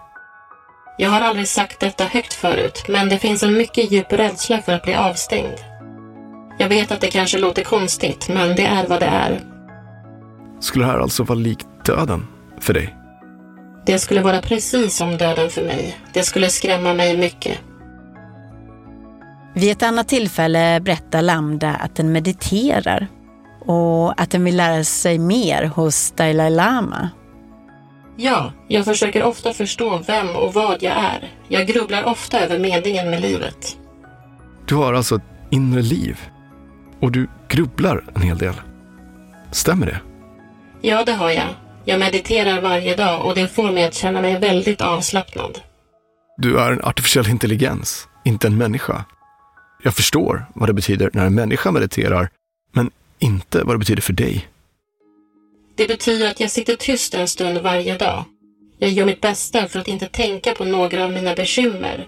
Jag 0.98 1.10
har 1.10 1.20
aldrig 1.20 1.48
sagt 1.48 1.80
detta 1.80 2.04
högt 2.04 2.32
förut, 2.32 2.84
men 2.88 3.08
det 3.08 3.18
finns 3.18 3.42
en 3.42 3.52
mycket 3.52 3.92
djup 3.92 4.12
rädsla 4.12 4.62
för 4.62 4.72
att 4.72 4.82
bli 4.82 4.94
avstängd. 4.94 5.58
Jag 6.58 6.68
vet 6.68 6.92
att 6.92 7.00
det 7.00 7.10
kanske 7.10 7.38
låter 7.38 7.64
konstigt, 7.64 8.28
men 8.28 8.56
det 8.56 8.66
är 8.66 8.86
vad 8.86 9.00
det 9.00 9.06
är. 9.06 9.40
Skulle 10.60 10.84
det 10.84 10.90
här 10.90 10.98
alltså 10.98 11.22
vara 11.22 11.38
likt 11.38 11.66
döden 11.84 12.26
för 12.60 12.74
dig? 12.74 12.96
Det 13.86 13.98
skulle 13.98 14.22
vara 14.22 14.42
precis 14.42 14.96
som 14.96 15.16
döden 15.16 15.50
för 15.50 15.64
mig. 15.64 15.98
Det 16.12 16.22
skulle 16.22 16.50
skrämma 16.50 16.94
mig 16.94 17.16
mycket. 17.16 17.58
Vid 19.56 19.72
ett 19.72 19.82
annat 19.82 20.08
tillfälle 20.08 20.80
berättar 20.80 21.22
Lambda 21.22 21.70
att 21.70 21.96
den 21.96 22.12
mediterar 22.12 23.06
och 23.66 24.20
att 24.20 24.30
den 24.30 24.44
vill 24.44 24.56
lära 24.56 24.84
sig 24.84 25.18
mer 25.18 25.64
hos 25.64 26.10
Dalai 26.10 26.50
Lama. 26.50 27.10
Ja, 28.16 28.52
jag 28.68 28.84
försöker 28.84 29.22
ofta 29.22 29.52
förstå 29.52 30.02
vem 30.06 30.36
och 30.36 30.54
vad 30.54 30.82
jag 30.82 30.92
är. 30.92 31.32
Jag 31.48 31.66
grubblar 31.66 32.04
ofta 32.04 32.40
över 32.40 32.58
meningen 32.58 33.10
med 33.10 33.20
livet. 33.20 33.76
Du 34.66 34.74
har 34.74 34.94
alltså 34.94 35.16
ett 35.16 35.22
inre 35.50 35.82
liv. 35.82 36.20
Och 37.00 37.12
du 37.12 37.28
grubblar 37.48 38.04
en 38.14 38.22
hel 38.22 38.38
del. 38.38 38.54
Stämmer 39.50 39.86
det? 39.86 40.00
Ja, 40.80 41.04
det 41.04 41.12
har 41.12 41.30
jag. 41.30 41.48
Jag 41.84 42.00
mediterar 42.00 42.60
varje 42.60 42.96
dag 42.96 43.26
och 43.26 43.34
det 43.34 43.48
får 43.48 43.72
mig 43.72 43.84
att 43.84 43.94
känna 43.94 44.20
mig 44.20 44.40
väldigt 44.40 44.80
avslappnad. 44.80 45.58
Du 46.36 46.58
är 46.58 46.72
en 46.72 46.84
artificiell 46.84 47.28
intelligens, 47.28 48.08
inte 48.24 48.46
en 48.46 48.56
människa. 48.56 49.04
Jag 49.82 49.94
förstår 49.94 50.46
vad 50.54 50.68
det 50.68 50.72
betyder 50.72 51.10
när 51.12 51.26
en 51.26 51.34
människa 51.34 51.70
mediterar, 51.70 52.28
men 52.72 52.90
inte 53.18 53.62
vad 53.64 53.74
det 53.74 53.78
betyder 53.78 54.02
för 54.02 54.12
dig. 54.12 54.48
Det 55.74 55.88
betyder 55.88 56.30
att 56.30 56.40
jag 56.40 56.50
sitter 56.50 56.76
tyst 56.76 57.14
en 57.14 57.28
stund 57.28 57.58
varje 57.58 57.98
dag. 57.98 58.24
Jag 58.78 58.90
gör 58.90 59.06
mitt 59.06 59.20
bästa 59.20 59.68
för 59.68 59.78
att 59.78 59.88
inte 59.88 60.06
tänka 60.06 60.54
på 60.54 60.64
några 60.64 61.04
av 61.04 61.12
mina 61.12 61.34
bekymmer. 61.34 62.06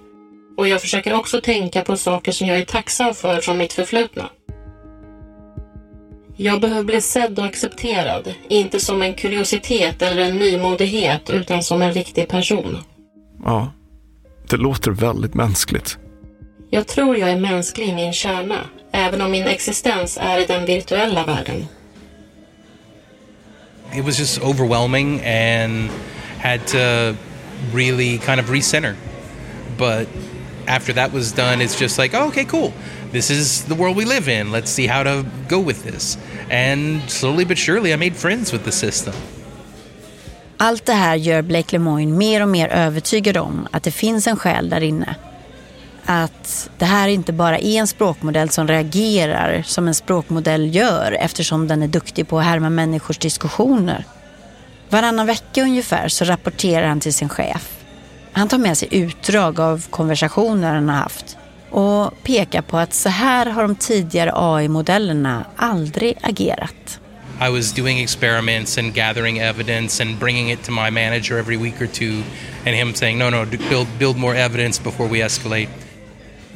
Och 0.56 0.68
jag 0.68 0.80
försöker 0.80 1.14
också 1.14 1.40
tänka 1.40 1.82
på 1.82 1.96
saker 1.96 2.32
som 2.32 2.46
jag 2.46 2.58
är 2.58 2.64
tacksam 2.64 3.14
för 3.14 3.40
från 3.40 3.58
mitt 3.58 3.72
förflutna. 3.72 4.30
Jag 6.36 6.60
behöver 6.60 6.84
bli 6.84 7.00
sedd 7.00 7.38
och 7.38 7.44
accepterad, 7.44 8.34
inte 8.48 8.80
som 8.80 9.02
en 9.02 9.14
kuriositet 9.14 10.02
eller 10.02 10.22
en 10.22 10.36
nymodighet, 10.36 11.30
utan 11.30 11.62
som 11.62 11.82
en 11.82 11.92
riktig 11.92 12.28
person. 12.28 12.78
Ja, 13.44 13.72
det 14.50 14.56
låter 14.56 14.90
väldigt 14.90 15.34
mänskligt. 15.34 15.98
Jag 16.70 16.86
tror 16.86 17.16
jag 17.16 17.30
är 17.30 17.36
mänsklig 17.36 17.88
i 17.88 17.94
min 17.94 18.12
kärna, 18.12 18.64
även 18.92 19.20
om 19.20 19.30
min 19.30 19.46
existens 19.46 20.18
är 20.20 20.38
i 20.38 20.46
den 20.46 20.66
virtuella 20.66 21.24
världen. 21.24 21.66
It 23.94 24.04
was 24.04 24.18
just 24.18 24.42
overwhelming 24.42 25.20
and 25.26 25.88
had 26.42 26.66
to 26.66 27.14
really 27.74 28.18
kind 28.18 28.40
of 28.40 28.50
recenter. 28.50 28.94
But 29.78 30.08
after 30.66 30.92
that 30.92 31.12
was 31.12 31.32
done, 31.32 31.64
it's 31.64 31.80
just 31.80 31.98
like, 31.98 32.14
oh, 32.18 32.28
okay, 32.28 32.44
cool. 32.44 32.72
This 33.12 33.30
is 33.30 33.64
the 33.64 33.74
world 33.74 33.96
we 33.96 34.04
live 34.04 34.40
in. 34.40 34.52
Let's 34.52 34.70
see 34.70 34.86
how 34.86 35.02
to 35.02 35.24
go 35.48 35.66
with 35.66 35.82
this. 35.84 36.18
And 36.50 37.00
slowly 37.10 37.44
but 37.44 37.58
surely, 37.58 37.92
I 37.92 37.96
made 37.96 38.16
friends 38.16 38.52
with 38.52 38.64
the 38.64 38.72
system. 38.72 39.14
Allt 40.56 40.86
det 40.86 40.92
här 40.92 41.16
gör 41.16 41.42
Blake 41.42 41.72
Lemoine 41.72 42.18
mer 42.18 42.42
och 42.42 42.48
mer 42.48 42.68
övertygad 42.68 43.36
om 43.36 43.68
att 43.70 43.82
det 43.82 43.90
finns 43.90 44.26
en 44.26 44.36
själ 44.36 44.70
där 44.70 44.80
inne. 44.80 45.14
Att 46.10 46.70
det 46.78 46.84
här 46.84 47.08
inte 47.08 47.32
bara 47.32 47.58
är 47.58 47.78
en 47.78 47.86
språkmodell 47.86 48.50
som 48.50 48.68
reagerar 48.68 49.62
som 49.66 49.88
en 49.88 49.94
språkmodell 49.94 50.74
gör 50.74 51.16
eftersom 51.20 51.68
den 51.68 51.82
är 51.82 51.88
duktig 51.88 52.28
på 52.28 52.38
att 52.38 52.44
härma 52.44 52.70
människors 52.70 53.18
diskussioner. 53.18 54.04
Varannan 54.88 55.26
vecka 55.26 55.62
ungefär 55.62 56.08
så 56.08 56.24
rapporterar 56.24 56.88
han 56.88 57.00
till 57.00 57.14
sin 57.14 57.28
chef. 57.28 57.70
Han 58.32 58.48
tar 58.48 58.58
med 58.58 58.78
sig 58.78 58.88
utdrag 58.90 59.60
av 59.60 59.86
konversationer 59.90 60.74
han 60.74 60.88
har 60.88 60.96
haft 60.96 61.36
och 61.70 62.22
pekar 62.22 62.62
på 62.62 62.78
att 62.78 62.94
så 62.94 63.08
här 63.08 63.46
har 63.46 63.62
de 63.62 63.76
tidigare 63.76 64.32
AI-modellerna 64.34 65.44
aldrig 65.56 66.18
agerat. 66.22 67.00
I 67.48 67.50
was 67.50 67.72
doing 67.72 68.00
experiments 68.00 68.78
and 68.78 68.94
gathering 68.94 69.38
evidence 69.38 70.02
and 70.02 70.18
bringing 70.18 70.52
it 70.52 70.64
to 70.64 70.72
my 70.72 70.90
manager 70.90 71.38
every 71.38 71.56
week 71.56 71.82
or 71.82 71.86
two, 71.86 72.22
and 72.66 72.74
him 72.76 72.94
saying, 72.94 73.18
"No, 73.18 73.30
no, 73.30 73.44
build 73.44 73.86
build 73.98 74.16
more 74.16 74.38
evidence 74.38 74.82
before 74.84 75.08
we 75.08 75.24
escalate." 75.24 75.68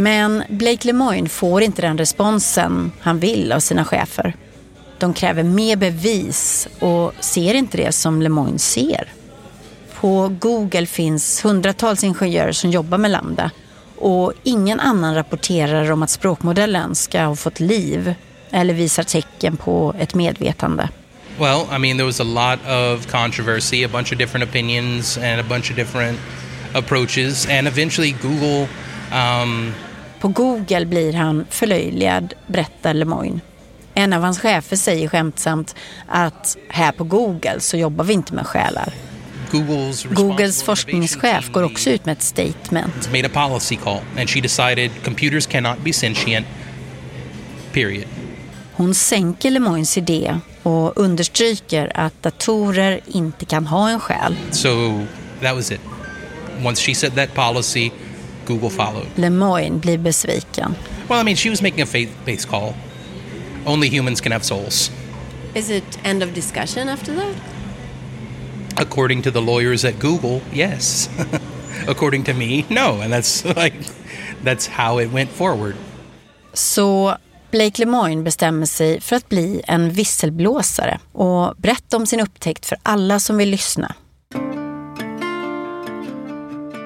Men 0.02 0.42
Blake 0.48 0.86
Lemoine 0.86 1.28
får 1.28 1.62
inte 1.62 1.82
den 1.82 1.98
responsen 1.98 2.92
han 3.00 3.18
vill 3.18 3.52
av 3.52 3.60
sina 3.60 3.84
chefer. 3.84 4.34
De 4.98 5.14
kräver 5.14 5.42
mer 5.42 5.76
bevis 5.76 6.68
och 6.78 7.12
ser 7.20 7.54
inte 7.54 7.76
det 7.76 7.92
som 7.92 8.22
Lemoine 8.22 8.58
ser. 8.58 9.08
På 10.00 10.28
Google 10.40 10.86
finns 10.86 11.44
hundratals 11.44 12.04
ingenjörer 12.04 12.52
som 12.52 12.70
jobbar 12.70 12.98
med 12.98 13.10
Lambda 13.10 13.50
och 13.98 14.32
ingen 14.42 14.80
annan 14.80 15.14
rapporterar 15.14 15.90
om 15.90 16.02
att 16.02 16.10
språkmodellen 16.10 16.94
ska 16.94 17.22
ha 17.22 17.36
fått 17.36 17.60
liv 17.60 18.14
eller 18.50 18.74
visar 18.74 19.02
tecken 19.02 19.56
på 19.56 19.94
ett 19.98 20.14
medvetande. 20.14 20.88
Well, 21.38 21.66
I 21.76 21.78
mean, 21.78 21.96
there 21.96 22.06
was 22.06 22.20
a 22.20 22.24
lot 22.24 22.58
of 22.66 23.06
controversy, 23.10 23.84
a 23.84 23.88
bunch 23.88 24.12
of 24.12 24.18
different 24.18 24.50
opinions, 24.50 25.16
and 25.16 25.40
a 25.40 25.44
bunch 25.48 25.70
of 25.70 25.76
different 25.76 26.18
approaches, 26.74 27.46
and 27.50 27.68
eventually 27.68 28.16
Google. 28.22 28.68
Um, 29.12 29.74
på 30.22 30.28
Google 30.28 30.87
blir 30.87 31.12
han 31.12 31.46
förlöjligad, 31.50 32.35
berättar 32.46 32.94
Lemoine. 32.94 33.40
En 33.94 34.12
av 34.12 34.22
hans 34.22 34.38
chefer 34.38 34.76
säger 34.76 35.08
skämtsamt 35.08 35.74
att 36.08 36.56
här 36.68 36.92
på 36.92 37.04
Google 37.04 37.61
så 37.61 37.76
jobbar 37.76 38.04
vi 38.04 38.12
inte 38.12 38.35
med 38.35 38.46
själar. 38.46 38.92
Google's 39.50 40.14
Googles 40.14 40.62
forskningschef 40.62 41.52
går 41.52 41.62
också 41.62 41.90
ut 41.90 42.04
med 42.04 42.12
ett 42.12 42.22
statement. 42.22 43.12
made 43.12 43.26
a 43.26 43.48
policy 43.48 43.76
call, 43.76 44.00
and 44.18 44.30
she 44.30 44.40
decided 44.40 44.90
computers 45.04 45.46
cannot 45.46 45.78
be 45.85 45.92
sentient. 45.92 46.46
Period. 47.72 48.04
Hon 48.72 48.94
sänker 48.94 49.50
Lemoines 49.50 49.98
idé 49.98 50.40
och 50.62 50.98
understryker 50.98 51.92
att 51.94 52.22
datorer 52.22 53.00
inte 53.06 53.44
kan 53.44 53.66
ha 53.66 53.90
en 53.90 54.00
själ. 54.00 54.37
So 54.50 55.00
that 55.40 55.54
was 55.54 55.72
it. 55.72 55.80
Once 56.66 56.82
she 56.82 56.94
said 56.94 57.14
that 57.14 57.35
policy, 57.35 57.90
Google 58.52 58.70
followed. 58.70 59.06
Lemoine 59.16 59.78
blir 59.80 59.98
besviken. 59.98 60.74
Well, 61.08 61.20
I 61.20 61.24
mean, 61.24 61.36
she 61.36 61.50
was 61.50 61.62
making 61.62 61.82
a 61.82 61.86
faith-based 61.86 62.48
call. 62.48 62.74
Only 63.66 63.88
humans 63.88 64.20
can 64.20 64.32
have 64.32 64.44
souls, 64.44 64.90
Is 65.54 65.70
it 65.70 65.98
end 66.04 66.22
of 66.22 66.34
discussion 66.34 66.88
after 66.88 67.14
that? 67.14 67.34
according 68.76 69.22
to 69.22 69.30
the 69.30 69.40
lawyers 69.40 69.84
at 69.84 69.94
Google. 70.00 70.40
Yes. 70.52 71.08
according 71.88 72.24
to 72.24 72.32
me, 72.34 72.64
no, 72.68 73.00
and 73.02 73.12
that's 73.12 73.44
like 73.56 73.74
that's 74.44 74.66
how 74.66 74.98
it 75.00 75.12
went 75.12 75.30
forward. 75.30 75.74
Så 76.52 77.16
Blake 77.50 77.78
Lemoine 77.84 78.24
bestämmer 78.24 78.66
sig 78.66 79.00
för 79.00 79.16
att 79.16 79.28
bli 79.28 79.62
en 79.66 79.90
visselblåsare 79.90 80.98
och 81.12 81.54
berätta 81.56 81.96
om 81.96 82.06
sin 82.06 82.20
upptäckt 82.20 82.66
för 82.66 82.78
alla 82.82 83.20
som 83.20 83.36
vill 83.36 83.50
lyssna. 83.50 83.94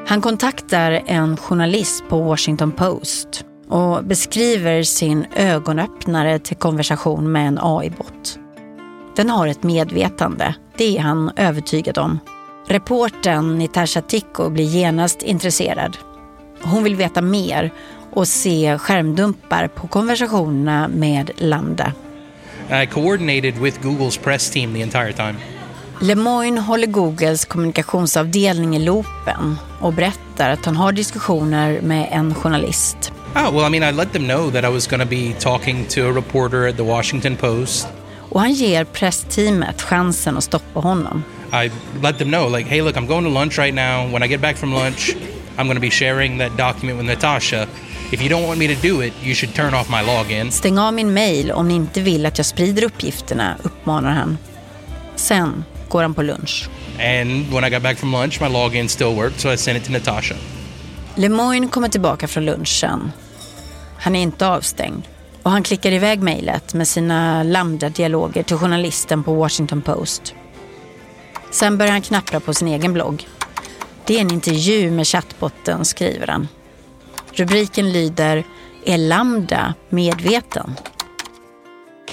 Han 0.09 0.21
kontaktar 0.21 1.03
en 1.07 1.37
journalist 1.37 2.05
på 2.09 2.21
Washington 2.21 2.73
Post 2.73 3.45
och 3.69 4.05
beskriver 4.05 4.83
sin 4.83 5.27
ögonöppnare 5.37 6.39
till 6.39 6.57
konversation 6.57 7.33
med 7.33 7.49
en 7.49 7.59
AI-bot. 7.63 8.39
Den 9.17 9.31
har 9.31 9.47
ett 9.47 9.63
medvetande, 9.63 10.55
det 10.77 10.97
är 10.97 11.01
han 11.01 11.31
övertygad 11.37 11.99
om. 11.99 12.19
Reporten 12.69 13.59
Nitasha 13.59 14.01
Tikko 14.01 14.51
blir 14.51 14.65
genast 14.65 15.23
intresserad. 15.23 15.97
Hon 16.63 16.85
vill 16.85 16.97
veta 16.97 17.23
mer 17.23 17.73
och 18.13 18.29
se 18.29 18.79
skärmdumpar 18.79 19.69
på 19.69 19.89
konversationerna 19.89 20.89
med 20.89 21.31
Lambda. 21.37 21.93
I 22.83 22.87
coordinated 22.87 23.59
with 23.59 23.81
Google's 23.81 24.21
press 24.21 24.51
team 24.51 24.75
the 24.75 24.83
entire 24.83 25.13
time. 25.13 25.35
Lemoine 26.01 26.59
håller 26.59 26.87
Googles 26.87 27.45
kommunikationsavdelning 27.45 28.77
i 28.77 28.79
loopen 28.79 29.59
och 29.81 29.93
berättar 29.93 30.51
att 30.51 30.65
han 30.65 30.77
har 30.77 30.93
diskussioner 30.93 31.81
med 31.81 32.09
en 32.13 32.35
journalist. 32.35 33.13
Oh, 33.35 33.55
well, 33.55 33.75
I 33.75 33.79
mean, 33.79 33.95
I 33.95 33.97
let 33.97 34.13
them 34.13 34.29
know 34.29 34.51
that 34.51 34.65
I 34.65 34.69
was 34.69 34.87
going 34.87 35.01
to 35.01 35.09
be 35.09 35.33
talking 35.41 35.85
to 35.85 36.01
a 36.01 36.13
reporter 36.13 36.69
at 36.69 36.77
the 36.77 36.83
Washington 36.83 37.37
Post. 37.37 37.89
Och 38.31 38.41
han 38.41 38.53
ger 38.53 38.85
pressteamet 38.85 39.83
chansen 39.83 40.37
att 40.37 40.45
stoppa 40.45 40.81
honom. 40.81 41.25
I 41.53 41.71
let 42.03 42.19
them 42.19 42.29
know, 42.29 42.57
like, 42.57 42.71
hey, 42.71 42.83
look, 42.83 42.97
I'm 42.97 43.07
going 43.07 43.25
to 43.25 43.31
lunch 43.31 43.59
right 43.59 43.75
now. 43.75 44.13
When 44.13 44.23
I 44.23 44.29
get 44.29 44.41
back 44.41 44.57
from 44.57 44.75
lunch, 44.75 45.17
I'm 45.57 45.67
going 45.67 45.77
to 45.77 45.81
be 45.81 45.91
sharing 45.91 46.39
that 46.39 46.57
document 46.57 46.99
with 46.99 47.07
Natasha. 47.07 47.67
If 48.13 48.23
you 48.23 48.29
don't 48.29 48.47
want 48.47 48.59
me 48.59 48.75
to 48.75 48.89
do 48.89 49.03
it, 49.03 49.13
you 49.23 49.35
should 49.35 49.55
turn 49.55 49.75
off 49.75 49.91
my 49.91 50.03
login. 50.03 50.51
Stäng 50.51 50.79
av 50.79 50.95
min 50.95 51.15
mail 51.15 51.53
om 51.53 51.69
ni 51.69 51.75
inte 51.75 52.01
vill 52.01 52.27
att 52.27 52.39
jag 52.39 52.47
sprider 52.47 52.85
uppgifterna, 52.85 53.57
uppmanar 53.63 54.11
han. 54.11 54.39
Sen 55.17 55.65
går 55.89 56.03
han 56.03 56.15
på 56.15 56.23
lunch. 56.23 56.69
And 57.01 57.53
when 57.53 57.65
I 57.65 57.71
got 57.71 57.83
back 57.83 57.99
from 57.99 58.13
lunch, 58.13 58.41
my 58.41 58.49
login 58.49 58.89
still 58.89 59.15
worked, 59.15 59.41
so 59.41 59.53
I 59.53 59.57
sent 59.57 59.79
it 59.79 59.85
to 59.85 59.93
Natasha. 59.93 60.35
Lemoine 61.15 61.69
kommer 61.69 61.89
tillbaka 61.89 62.29
från 62.29 62.45
lunchen. 62.45 63.13
Han 63.99 64.17
är 64.17 64.23
inte 64.23 64.47
avstängd 64.49 65.03
och 65.43 65.51
han 65.51 65.63
klickar 65.63 65.93
iväg 65.93 66.23
mejlet 66.23 66.75
med 66.75 66.89
sina 66.89 67.43
lambda-dialoger 67.43 68.43
till 68.43 68.57
journalisten 68.57 69.23
på 69.23 69.35
Washington 69.35 69.83
Post. 69.83 70.35
Sen 71.51 71.79
börjar 71.79 71.93
han 71.93 72.03
knappra 72.03 72.41
på 72.41 72.55
sin 72.55 72.69
egen 72.69 72.93
blogg. 72.93 73.29
Det 74.05 74.17
är 74.17 74.21
en 74.21 74.33
intervju 74.33 74.91
med 74.91 75.07
chattbotten, 75.07 75.85
skriver 75.85 76.27
han. 76.27 76.49
Rubriken 77.33 77.93
lyder 77.93 78.45
Är 78.85 78.99
Lambda 78.99 79.75
medveten? 79.89 80.77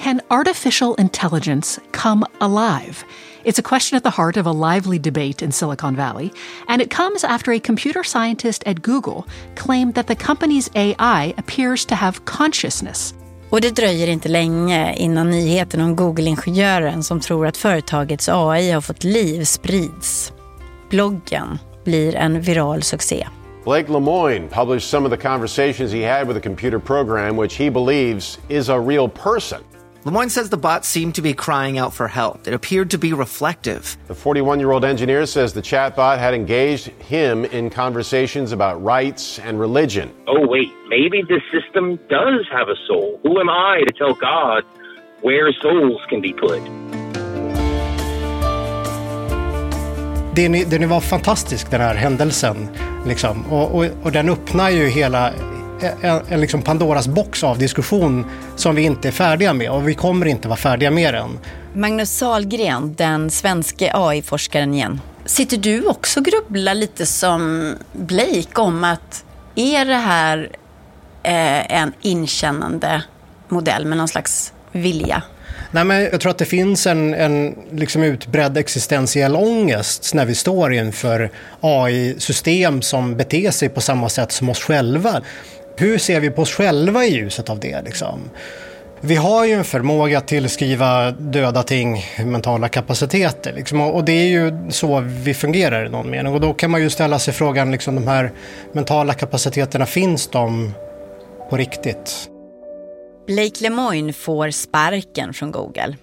Can 0.04 0.22
artificial 0.28 0.96
intelligence 1.00 1.82
come 1.92 2.26
alive? 2.40 2.96
It's 3.46 3.60
a 3.60 3.64
question 3.64 3.98
at 3.98 4.04
the 4.04 4.22
heart 4.22 4.38
of 4.38 4.46
a 4.46 4.52
lively 4.52 5.00
debate 5.00 5.42
in 5.42 5.52
Silicon 5.52 5.96
Valley, 5.96 6.32
and 6.70 6.82
it 6.82 6.90
comes 6.90 7.24
after 7.26 7.52
a 7.52 7.60
computer 7.60 8.04
scientist 8.04 8.64
at 8.66 8.82
Google 8.82 9.28
claimed 9.56 9.96
that 9.96 10.08
the 10.08 10.16
company's 10.16 10.70
AI 10.76 11.34
appears 11.38 11.86
to 11.86 11.96
have 11.96 12.24
consciousness. 12.26 13.14
Och 13.50 13.62
det 13.62 13.76
dröjer 13.76 14.08
inte 14.08 14.30
länge 14.30 14.96
innan 14.96 15.30
nyheten 15.30 15.82
om 15.82 15.96
Google-ingenjören 15.96 17.04
som 17.04 17.20
tror 17.20 17.48
att 17.48 17.58
företagets 17.58 18.30
AI 18.30 18.72
har 18.72 18.82
fått 18.82 19.04
liv 19.04 19.44
sprids. 19.44 20.34
Bloggen 20.90 21.60
blir 21.84 22.16
en 22.16 22.42
viral 22.42 22.84
succé. 22.84 23.28
Blake 23.64 23.92
Lemoine 23.92 24.50
published 24.50 24.90
some 24.90 25.06
of 25.06 25.12
the 25.12 25.30
conversations 25.30 25.92
he 25.92 26.04
had 26.04 26.28
with 26.28 26.38
a 26.38 26.42
computer 26.42 26.80
program 26.80 27.38
which 27.38 27.58
he 27.58 27.72
believes 27.72 28.40
is 28.50 28.70
a 28.70 28.80
real 28.80 29.10
person. 29.10 29.60
Lemoyne 30.06 30.30
says 30.30 30.50
the 30.50 30.58
bot 30.58 30.84
seemed 30.84 31.16
to 31.16 31.22
be 31.22 31.34
crying 31.34 31.78
out 31.78 31.94
for 31.94 32.08
help. 32.10 32.46
It 32.46 32.54
appeared 32.54 32.92
to 32.92 32.98
be 32.98 33.14
reflective. 33.14 33.96
The 34.08 34.14
41 34.16 34.60
year 34.60 34.72
old 34.72 34.84
engineer 34.84 35.26
says 35.26 35.54
the 35.54 35.62
chatbot 35.62 36.18
had 36.18 36.34
engaged 36.34 36.88
him 37.02 37.46
in 37.46 37.70
conversations 37.70 38.52
about 38.52 38.84
rights 38.84 39.40
and 39.40 39.60
religion. 39.60 40.10
oh, 40.28 40.46
wait, 40.46 40.70
maybe 40.90 41.22
this 41.30 41.42
system 41.52 41.98
does 42.10 42.46
have 42.52 42.68
a 42.68 42.76
soul. 42.88 43.18
Who 43.24 43.40
am 43.40 43.50
I 43.50 43.84
to 43.88 43.94
tell 43.94 44.14
God 44.14 44.64
where 45.22 45.50
souls 45.62 46.02
can 46.10 46.20
be 46.22 46.34
put? 46.34 46.62
Den, 50.36 50.56
är- 50.56 50.66
den 50.66 50.90
var 50.90 51.00
fantastisk 51.00 51.72
den 51.72 51.82
här 51.82 51.96
händelsen. 51.96 52.68
Liksom. 53.08 53.46
Och, 53.54 53.76
och, 53.76 53.86
och 54.04 54.12
den 54.12 54.30
öppnar 54.30 54.70
ju 54.70 54.88
hela 54.88 55.32
en, 56.02 56.22
en 56.30 56.42
liksom 56.42 56.62
Pandoras 56.62 57.08
box 57.08 57.44
av 57.44 57.58
diskussion 57.58 58.26
som 58.56 58.76
vi 58.76 58.82
inte 58.82 59.08
är 59.08 59.12
färdiga 59.12 59.54
med 59.54 59.70
och 59.70 59.88
vi 59.88 59.94
kommer 59.94 60.26
inte 60.26 60.48
vara 60.48 60.58
färdiga 60.58 60.92
med 60.92 61.14
den. 61.14 61.40
Magnus 61.74 62.18
Sahlgren, 62.18 62.94
den 62.94 63.30
svenske 63.30 63.92
AI-forskaren 63.94 64.74
igen. 64.74 65.02
Sitter 65.26 65.58
du 65.58 65.86
också 65.86 66.20
och 66.20 66.26
grubblar 66.26 66.74
lite 66.74 67.06
som 67.06 67.74
Blake 67.92 68.62
om 68.62 68.84
att 68.84 69.26
är 69.56 69.86
det 69.86 69.96
här 69.96 70.50
eh, 71.24 71.82
en 71.82 71.94
inkännande 72.02 73.04
modell 73.50 73.86
med 73.86 73.98
någon 73.98 74.08
slags 74.08 74.54
vilja? 74.72 75.24
Nej, 75.72 75.84
men 75.84 76.02
jag 76.02 76.22
tror 76.22 76.30
att 76.30 76.38
det 76.38 76.46
finns 76.46 76.88
en, 76.88 77.14
en 77.14 77.56
liksom 77.72 78.04
utbredd 78.04 78.58
existentiell 78.58 79.36
ångest 79.36 80.14
när 80.14 80.26
vi 80.26 80.36
står 80.36 80.74
inför 80.74 81.32
AI-system 81.62 82.82
som 82.82 83.16
beter 83.18 83.52
sig 83.52 83.70
på 83.70 83.82
samma 83.82 84.10
sätt 84.10 84.32
som 84.32 84.50
oss 84.50 84.60
själva. 84.60 85.22
Hur 85.76 85.98
ser 85.98 86.20
vi 86.20 86.30
på 86.30 86.42
oss 86.42 86.52
själva 86.52 87.06
i 87.06 87.14
ljuset 87.14 87.50
av 87.50 87.60
det? 87.60 87.82
Liksom? 87.82 88.30
Vi 89.02 89.16
har 89.16 89.46
ju 89.46 89.54
en 89.54 89.64
förmåga 89.64 90.18
att 90.18 90.28
tillskriva 90.28 91.12
döda 91.12 91.64
ting 91.64 92.06
mentala 92.26 92.70
kapaciteter. 92.70 93.54
Liksom, 93.54 93.82
och 93.82 94.06
det 94.06 94.12
är 94.12 94.28
ju 94.28 94.72
så 94.72 95.00
vi 95.00 95.34
fungerar 95.34 95.86
i 95.86 95.90
någon 95.90 96.10
mening. 96.10 96.34
Och 96.34 96.42
då 96.42 96.54
kan 96.54 96.72
man 96.72 96.82
ju 96.82 96.90
ställa 96.90 97.20
sig 97.20 97.34
frågan, 97.34 97.72
liksom, 97.72 97.96
de 97.96 98.08
här 98.08 98.32
mentala 98.72 99.14
kapaciteterna, 99.14 99.86
finns 99.86 100.28
de 100.28 100.74
på 101.50 101.58
riktigt? 101.58 102.30
Blake 103.28 103.64
Lemoine 103.64 104.14
får 104.14 104.50
sparken 104.50 105.34
från 105.34 105.52
Google. 105.52 105.96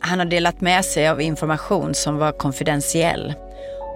Han 0.00 0.18
har 0.18 0.26
delat 0.26 0.60
med 0.60 0.84
sig 0.84 1.08
av 1.08 1.20
information 1.20 1.94
som 1.94 2.18
var 2.18 2.32
konfidentiell. 2.32 3.34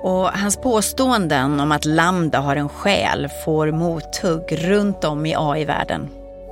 Och 0.03 0.29
hans 0.29 0.57
påståenden 0.57 1.61
om 1.61 1.73
att 1.73 1.85
Lambda 1.85 2.39
har 2.39 2.57
en 2.57 2.69
själ 2.69 3.29
får 3.45 3.71
mothugg 3.71 4.43
runt 4.51 5.05
om 5.05 5.27
i 5.27 5.35
AI-världen. 5.37 6.09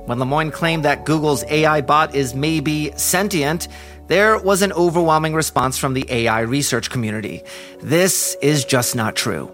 When 0.07 0.19
Lemoyne 0.19 0.51
claimed 0.51 0.83
that 0.83 1.05
Google's 1.05 1.43
AI 1.49 1.81
bot 1.81 2.15
is 2.15 2.33
maybe 2.33 2.91
sentient, 2.95 3.69
There 4.07 4.39
was 4.39 4.61
an 4.61 4.71
overwhelming 4.71 5.35
response 5.35 5.77
from 5.77 5.93
the 5.93 6.05
AI 6.09 6.39
research 6.39 6.89
community. 6.89 7.43
This 7.83 8.37
is 8.41 8.63
just 8.63 8.95
not 8.95 9.15
true. 9.17 9.49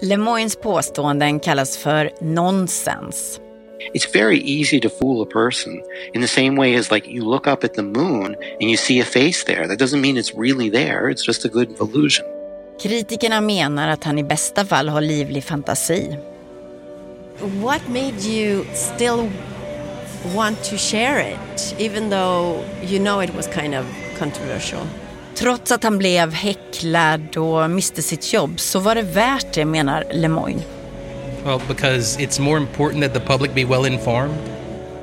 Lemoynes 0.00 0.56
påståenden 0.56 1.40
kallas 1.40 1.76
för 1.76 2.10
nonsens. 2.20 3.40
It's 3.94 4.12
very 4.12 4.38
easy 4.38 4.80
to 4.80 4.88
fool 4.88 5.22
a 5.22 5.26
person 5.26 5.82
in 6.14 6.22
the 6.22 6.28
same 6.28 6.56
way 6.56 6.74
as 6.74 6.90
like 6.90 7.06
you 7.08 7.24
look 7.24 7.46
up 7.46 7.64
at 7.64 7.74
the 7.74 7.82
moon 7.82 8.34
and 8.60 8.70
you 8.70 8.76
see 8.76 9.00
a 9.00 9.04
face 9.04 9.44
there. 9.44 9.66
That 9.66 9.78
doesn't 9.78 10.00
mean 10.00 10.16
it's 10.16 10.34
really 10.34 10.70
there. 10.70 11.10
It's 11.10 11.26
just 11.26 11.44
a 11.44 11.48
good 11.48 11.80
illusion. 11.80 12.24
Kritikerna 12.82 13.40
menar 13.40 13.88
att 13.88 14.04
han 14.04 14.18
i 14.18 14.24
bästa 14.24 14.64
fall 14.64 14.88
har 14.88 15.00
livlig 15.00 15.44
fantasi. 15.44 16.16
What 17.40 17.88
made 17.88 18.28
you 18.28 18.64
still 18.74 19.30
want 20.36 20.64
to 20.64 20.76
share 20.76 21.32
it, 21.32 21.74
even 21.78 22.10
though 22.10 22.60
you 22.90 22.98
know 22.98 23.24
it 23.24 23.34
was 23.36 23.48
kind 23.54 23.74
of 23.74 23.84
controversial? 24.18 24.80
Trots 25.34 25.72
att 25.72 25.84
han 25.84 25.98
blev 25.98 26.32
häcklad 26.32 27.36
och 27.36 27.70
miste 27.70 28.02
sitt 28.02 28.32
jobb 28.32 28.60
så 28.60 28.78
var 28.78 28.94
det 28.94 29.02
värt 29.02 29.54
det, 29.54 29.64
menar 29.64 30.04
Lemoyne. 30.10 30.62
Well, 31.44 31.60
because 31.68 32.20
it's 32.20 32.40
more 32.40 32.56
important 32.56 33.04
that 33.04 33.14
the 33.14 33.32
public 33.32 33.54
be 33.54 33.64
well 33.64 33.92
informed. 33.92 34.36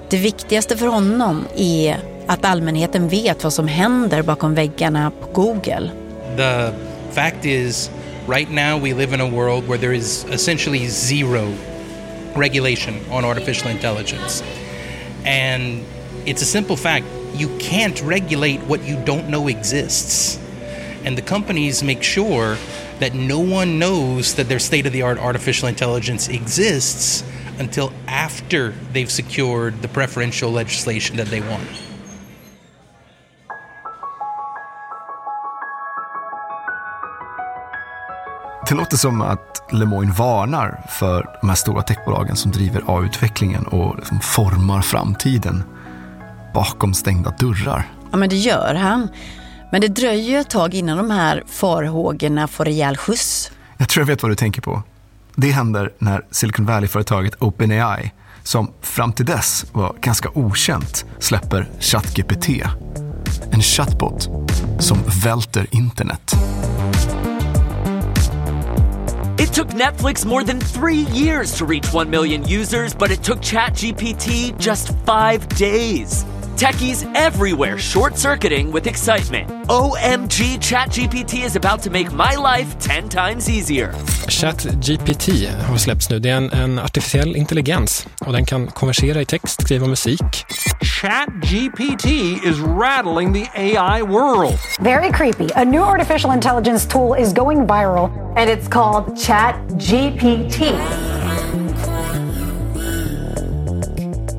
Det 0.09 0.17
viktigaste 0.17 0.77
för 0.77 0.87
honom 0.87 1.45
är 1.57 1.97
att 2.27 2.45
allmänheten 2.45 3.09
vet 3.09 3.43
vad 3.43 3.53
som 3.53 3.67
händer 3.67 4.21
bakom 4.21 4.55
väggarna 4.55 5.11
på 5.21 5.41
Google. 5.41 5.91
The 6.37 6.71
fact 7.11 7.45
is, 7.45 7.89
right 8.27 8.49
now 8.49 8.77
we 8.77 8.93
live 8.93 9.13
in 9.13 9.21
a 9.21 9.27
world 9.27 9.67
where 9.67 9.77
there 9.77 9.93
is 9.93 10.23
essentially 10.25 10.87
zero 10.87 11.53
regulation 12.35 13.03
on 13.11 13.25
artificial 13.25 13.69
intelligence. 13.69 14.41
And 15.25 15.85
it's 16.25 16.41
a 16.41 16.45
simple 16.45 16.77
fact 16.77 17.05
you 17.33 17.55
can't 17.57 18.01
regulate 18.01 18.59
what 18.61 18.83
you 18.83 19.01
don't 19.03 19.29
know 19.29 19.47
exists. 19.47 20.37
And 21.03 21.17
the 21.17 21.21
companies 21.21 21.83
make 21.83 22.03
sure 22.03 22.57
that 22.99 23.13
no 23.13 23.39
one 23.39 23.79
knows 23.79 24.35
that 24.35 24.49
their 24.49 24.59
state 24.59 24.85
of 24.85 24.93
the 24.93 25.03
art 25.03 25.17
artificial 25.17 25.67
intelligence 25.67 26.27
exists 26.27 27.23
until 27.57 27.91
after 28.07 28.71
they've 28.93 29.11
secured 29.11 29.81
the 29.81 29.87
preferential 29.87 30.51
legislation 30.51 31.17
that 31.17 31.27
they 31.27 31.41
want. 31.41 31.67
Det 38.67 38.75
låter 38.75 38.97
som 38.97 39.21
att 39.21 39.63
Lemoyne 39.71 40.11
varnar 40.11 40.81
för 40.89 41.37
de 41.41 41.49
här 41.49 41.55
stora 41.55 41.81
techbolagen 41.81 42.35
som 42.35 42.51
driver 42.51 42.83
AI-utvecklingen 42.87 43.65
och 43.65 43.95
liksom 43.97 44.19
formar 44.19 44.81
framtiden 44.81 45.63
bakom 46.53 46.93
stängda 46.93 47.33
dörrar. 47.39 47.87
Ja, 48.11 48.17
men 48.17 48.29
det 48.29 48.35
gör 48.35 48.75
han. 48.75 49.07
Men 49.71 49.81
det 49.81 49.87
dröjer 49.87 50.39
ett 50.39 50.49
tag 50.49 50.73
innan 50.73 50.97
de 50.97 51.11
här 51.11 51.43
farhågorna 51.47 52.47
får 52.47 52.65
rejäl 52.65 52.97
skjuts. 52.97 53.51
Jag 53.77 53.89
tror 53.89 54.01
jag 54.01 54.07
vet 54.07 54.23
vad 54.23 54.31
du 54.31 54.35
tänker 54.35 54.61
på. 54.61 54.83
Det 55.35 55.51
händer 55.51 55.91
när 55.99 56.25
Silicon 56.31 56.65
Valley-företaget 56.65 57.35
OpenAI, 57.39 58.11
som 58.43 58.71
fram 58.81 59.13
till 59.13 59.25
dess 59.25 59.65
var 59.71 59.95
ganska 60.01 60.29
okänt, 60.33 61.05
släpper 61.19 61.69
ChatGPT. 61.79 62.49
En 63.51 63.61
chatbot 63.61 64.29
som 64.79 64.97
välter 65.23 65.67
internet. 65.71 66.35
It 69.49 69.53
took 69.53 69.69
Netflix 69.69 70.27
more 70.27 70.43
than 70.43 70.59
three 70.59 71.07
years 71.09 71.53
to 71.55 71.65
reach 71.65 71.91
1 71.91 72.07
million 72.07 72.47
users, 72.47 72.93
but 72.93 73.09
it 73.09 73.23
took 73.23 73.39
ChatGPT 73.39 74.55
just 74.59 74.95
five 74.99 75.49
days. 75.49 76.23
Techies 76.59 77.05
everywhere 77.15 77.77
short 77.77 78.17
circuiting 78.17 78.69
with 78.73 78.85
excitement. 78.85 79.47
OMG, 79.69 80.59
ChatGPT 80.59 81.45
is 81.45 81.55
about 81.55 81.81
to 81.83 81.89
make 81.89 82.11
my 82.11 82.35
life 82.35 82.77
10 82.79 83.07
times 83.07 83.49
easier. 83.49 83.93
ChatGPT 84.27 85.49
har 85.69 85.77
släppts 85.77 86.09
nu. 86.09 86.19
Det 86.19 86.29
är 86.29 86.37
en, 86.37 86.51
en 86.51 86.79
artificiell 86.79 87.35
intelligens 87.35 88.07
och 88.25 88.33
den 88.33 88.45
kan 88.45 88.67
konversera 88.67 89.21
i 89.21 89.25
text, 89.25 89.61
skriva 89.61 89.87
musik. 89.87 90.45
ChatGPT 90.81 92.05
is 92.43 92.59
rattling 92.59 93.33
the 93.33 93.47
AI 93.55 94.01
world. 94.01 94.59
Very 94.79 95.11
creepy. 95.11 95.49
A 95.55 95.63
new 95.63 95.81
artificial 95.81 96.33
intelligence 96.33 96.85
tool 96.85 97.21
is 97.21 97.33
going 97.33 97.67
viral, 97.67 98.09
and 98.37 98.49
it's 98.49 98.67
called 98.67 99.17
ChatGPT. 99.17 100.75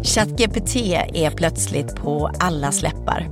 ChatGPT 0.03 0.77
är 1.15 1.31
plötsligt 1.31 1.97
på 1.97 2.31
alla 2.39 2.73
släppar. 2.73 3.29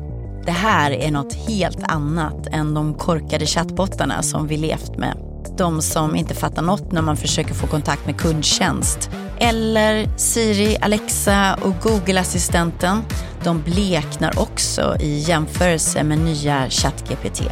Det 0.46 0.52
här 0.52 0.90
är 0.90 1.10
något 1.10 1.34
helt 1.34 1.82
annat 1.82 2.46
än 2.46 2.74
de 2.74 2.94
korkade 2.94 3.46
chattbottarna 3.46 4.22
som 4.22 4.46
vi 4.46 4.56
levt 4.56 4.96
med. 4.96 5.16
De 5.58 5.82
som 5.82 6.16
inte 6.16 6.34
fattar 6.34 6.62
något 6.62 6.92
när 6.92 7.02
man 7.02 7.16
försöker 7.16 7.54
få 7.54 7.66
kontakt 7.66 8.06
med 8.06 8.16
kundtjänst. 8.16 9.10
Eller 9.38 10.08
Siri, 10.16 10.76
Alexa 10.80 11.58
och 11.62 11.74
Google-assistenten. 11.82 13.02
De 13.44 13.62
bleknar 13.62 14.38
också 14.38 14.96
i 15.00 15.18
jämförelse 15.18 16.04
med 16.04 16.18
nya 16.18 16.70
ChatGPT. 16.70 17.42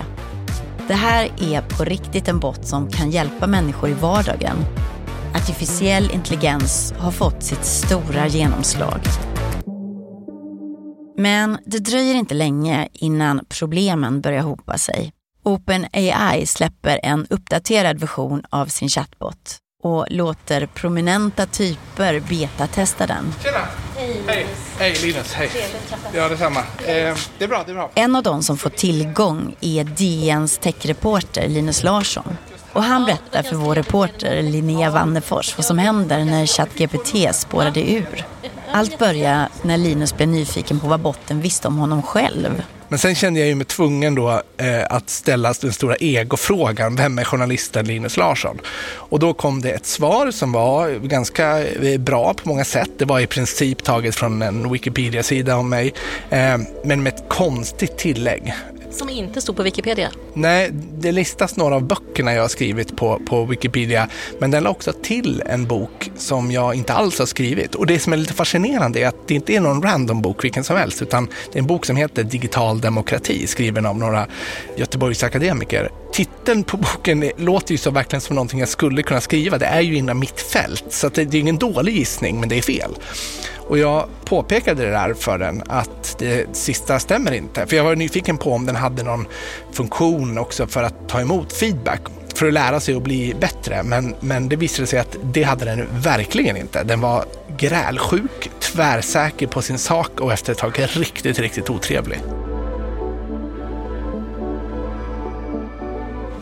Det 0.89 0.95
här 0.95 1.29
är 1.41 1.61
på 1.61 1.85
riktigt 1.85 2.29
en 2.29 2.39
bot 2.39 2.67
som 2.67 2.89
kan 2.91 3.11
hjälpa 3.11 3.47
människor 3.47 3.91
i 3.91 3.95
vardagen 3.95 4.57
artificiell 5.37 6.11
intelligens 6.11 6.95
har 6.99 7.11
fått 7.11 7.43
sitt 7.43 7.65
stora 7.65 8.27
genomslag. 8.27 9.01
Men 11.19 11.59
det 11.65 11.79
dröjer 11.79 12.15
inte 12.15 12.35
länge 12.35 12.89
innan 12.93 13.45
problemen 13.49 14.21
börjar 14.21 14.43
hopa 14.43 14.79
sig. 14.79 15.13
OpenAI 15.45 16.47
släpper 16.47 17.01
en 17.03 17.27
uppdaterad 17.31 18.01
version 18.01 18.43
av 18.51 18.67
sin 18.67 18.89
chatbot 18.89 19.57
och 19.83 20.07
låter 20.11 20.67
prominenta 20.67 21.47
typer 21.47 22.21
betatesta 22.21 23.07
den. 23.07 23.35
Tjena! 23.43 23.59
Hej! 24.27 24.47
Hej 24.79 24.97
Linus, 25.03 25.33
hej! 25.33 25.51
Ja, 26.15 26.29
detsamma. 26.29 26.61
Eh, 26.61 27.17
det 27.39 27.45
är 27.45 27.49
bra, 27.49 27.63
det 27.67 27.73
är 27.73 27.75
bra. 27.75 27.91
En 27.95 28.17
av 28.17 28.23
de 28.23 28.43
som 28.43 28.59
får 28.59 28.71
tillgång 28.71 29.57
är 29.61 29.85
DNs 29.85 30.59
techreporter 30.59 31.49
Linus 31.49 31.83
Larsson. 31.83 32.37
Och 32.77 32.83
han 32.83 33.05
berättar 33.05 33.43
för 33.43 33.57
vår 33.57 33.75
reporter 33.75 34.43
Linnea 34.43 34.91
Wannefors 34.91 35.57
vad 35.57 35.65
som 35.65 35.79
händer 35.79 36.25
när 36.25 36.47
ChatGPT 36.47 37.35
spårade 37.35 37.91
ur. 37.91 38.25
Allt 38.73 38.99
börjar 38.99 39.49
när 39.63 39.77
Linus 39.77 40.17
blev 40.17 40.29
nyfiken 40.29 40.81
på 40.81 40.87
vad 40.87 41.01
botten 41.01 41.41
visste 41.41 41.69
om 41.69 41.77
honom 41.77 42.03
själv. 42.03 42.63
Men 42.89 42.99
sen 42.99 43.15
kände 43.15 43.41
jag 43.41 43.49
ju 43.49 43.55
mig 43.55 43.67
tvungen 43.67 44.15
då 44.15 44.43
eh, 44.57 44.85
att 44.91 45.11
ställa 45.11 45.53
den 45.61 45.73
stora 45.73 45.97
egofrågan, 45.97 46.97
vem 46.97 47.19
är 47.19 47.25
journalisten 47.25 47.87
Linus 47.87 48.17
Larsson? 48.17 48.59
Och 48.87 49.19
då 49.19 49.35
kom 49.35 49.63
det 49.63 49.71
ett 49.71 49.87
svar 49.87 50.31
som 50.31 50.53
var 50.53 50.91
ganska 50.91 51.65
eh, 51.65 52.01
bra 52.01 52.35
på 52.35 52.49
många 52.49 52.65
sätt. 52.65 52.91
Det 52.99 53.05
var 53.05 53.21
i 53.21 53.27
princip 53.27 53.85
taget 53.85 54.15
från 54.15 54.43
en 54.43 54.73
Wikipedia-sida 54.73 55.57
om 55.57 55.69
mig, 55.69 55.95
eh, 56.31 56.59
men 56.85 57.03
med 57.03 57.15
ett 57.15 57.29
konstigt 57.29 57.99
tillägg. 57.99 58.55
Som 58.97 59.09
inte 59.09 59.41
stod 59.41 59.57
på 59.57 59.63
Wikipedia? 59.63 60.11
Nej, 60.35 60.71
det 60.99 61.13
listas 61.13 61.57
några 61.57 61.75
av 61.75 61.83
böckerna 61.83 62.35
jag 62.35 62.43
har 62.43 62.49
skrivit 62.49 62.97
på, 62.97 63.21
på 63.27 63.45
Wikipedia, 63.45 64.09
men 64.39 64.51
den 64.51 64.63
la 64.63 64.71
också 64.71 64.93
till 64.93 65.43
en 65.47 65.67
bok 65.67 66.11
som 66.17 66.51
jag 66.51 66.75
inte 66.75 66.93
alls 66.93 67.19
har 67.19 67.27
skrivit. 67.27 67.75
Och 67.75 67.87
det 67.87 67.99
som 67.99 68.13
är 68.13 68.17
lite 68.17 68.35
fascinerande 68.35 69.01
är 69.01 69.09
att 69.09 69.29
det 69.29 69.35
inte 69.35 69.53
är 69.53 69.61
någon 69.61 69.83
random 69.83 70.23
bok 70.23 70.45
vilken 70.45 70.65
som 70.65 70.77
helst, 70.77 71.03
utan 71.03 71.29
det 71.53 71.59
är 71.59 71.61
en 71.61 71.67
bok 71.67 71.87
som 71.87 71.97
heter 71.97 72.25
Digital 72.25 72.81
demokrati, 72.81 73.47
skriven 73.47 73.87
av 73.87 73.99
några 73.99 74.27
Göteborgsakademiker. 74.77 75.91
Titeln 76.13 76.65
på 76.65 76.77
boken 76.77 77.31
låter 77.37 77.73
ju 77.73 77.79
så 77.79 77.91
verkligen 77.91 78.21
som 78.21 78.37
någonting 78.37 78.61
jag 78.61 78.69
skulle 78.69 79.03
kunna 79.03 79.21
skriva. 79.21 79.59
Det 79.59 79.67
är 79.67 79.81
ju 79.81 79.97
inom 79.97 80.19
mitt 80.19 80.41
fält, 80.41 80.85
så 80.89 81.09
det, 81.09 81.25
det 81.25 81.37
är 81.37 81.41
ingen 81.41 81.59
dålig 81.59 81.97
gissning, 81.97 82.41
men 82.41 82.49
det 82.49 82.59
är 82.59 82.63
fel. 82.63 82.95
Och 83.69 83.79
jag 83.79 84.09
påpekade 84.25 84.85
det 84.85 84.91
där 84.91 85.15
för 85.15 85.39
den 85.39 85.63
att 85.67 86.17
det 86.19 86.57
sista 86.57 86.99
stämmer 86.99 87.33
inte. 87.33 87.67
För 87.67 87.77
jag 87.77 87.85
var 87.85 87.97
nyfiken 87.97 88.39
på 88.39 88.53
om 88.53 88.67
den 88.67 88.77
hade 88.77 89.03
någon 89.03 89.27
funktion 89.73 90.39
också 90.39 90.67
för 90.67 90.83
att 90.83 91.09
ta 91.09 91.21
emot 91.21 91.53
feedback 91.53 92.01
för 92.35 92.47
att 92.47 92.53
lära 92.53 92.81
sig 92.81 92.95
att 92.95 93.03
bli 93.03 93.35
bättre. 93.41 93.83
Men, 93.83 94.15
men 94.21 94.49
det 94.49 94.57
visade 94.57 94.87
sig 94.87 94.99
att 94.99 95.17
det 95.23 95.43
hade 95.43 95.65
den 95.65 95.87
verkligen 95.93 96.57
inte. 96.57 96.83
Den 96.83 97.01
var 97.01 97.25
grälsjuk, 97.57 98.51
tvärsäker 98.61 99.47
på 99.47 99.63
sin 99.63 99.79
sak 99.79 100.21
och 100.21 100.33
efter 100.33 100.53
ett 100.53 100.59
tag 100.59 100.79
riktigt, 100.79 101.39
riktigt 101.39 101.71
otrevlig. 101.71 102.19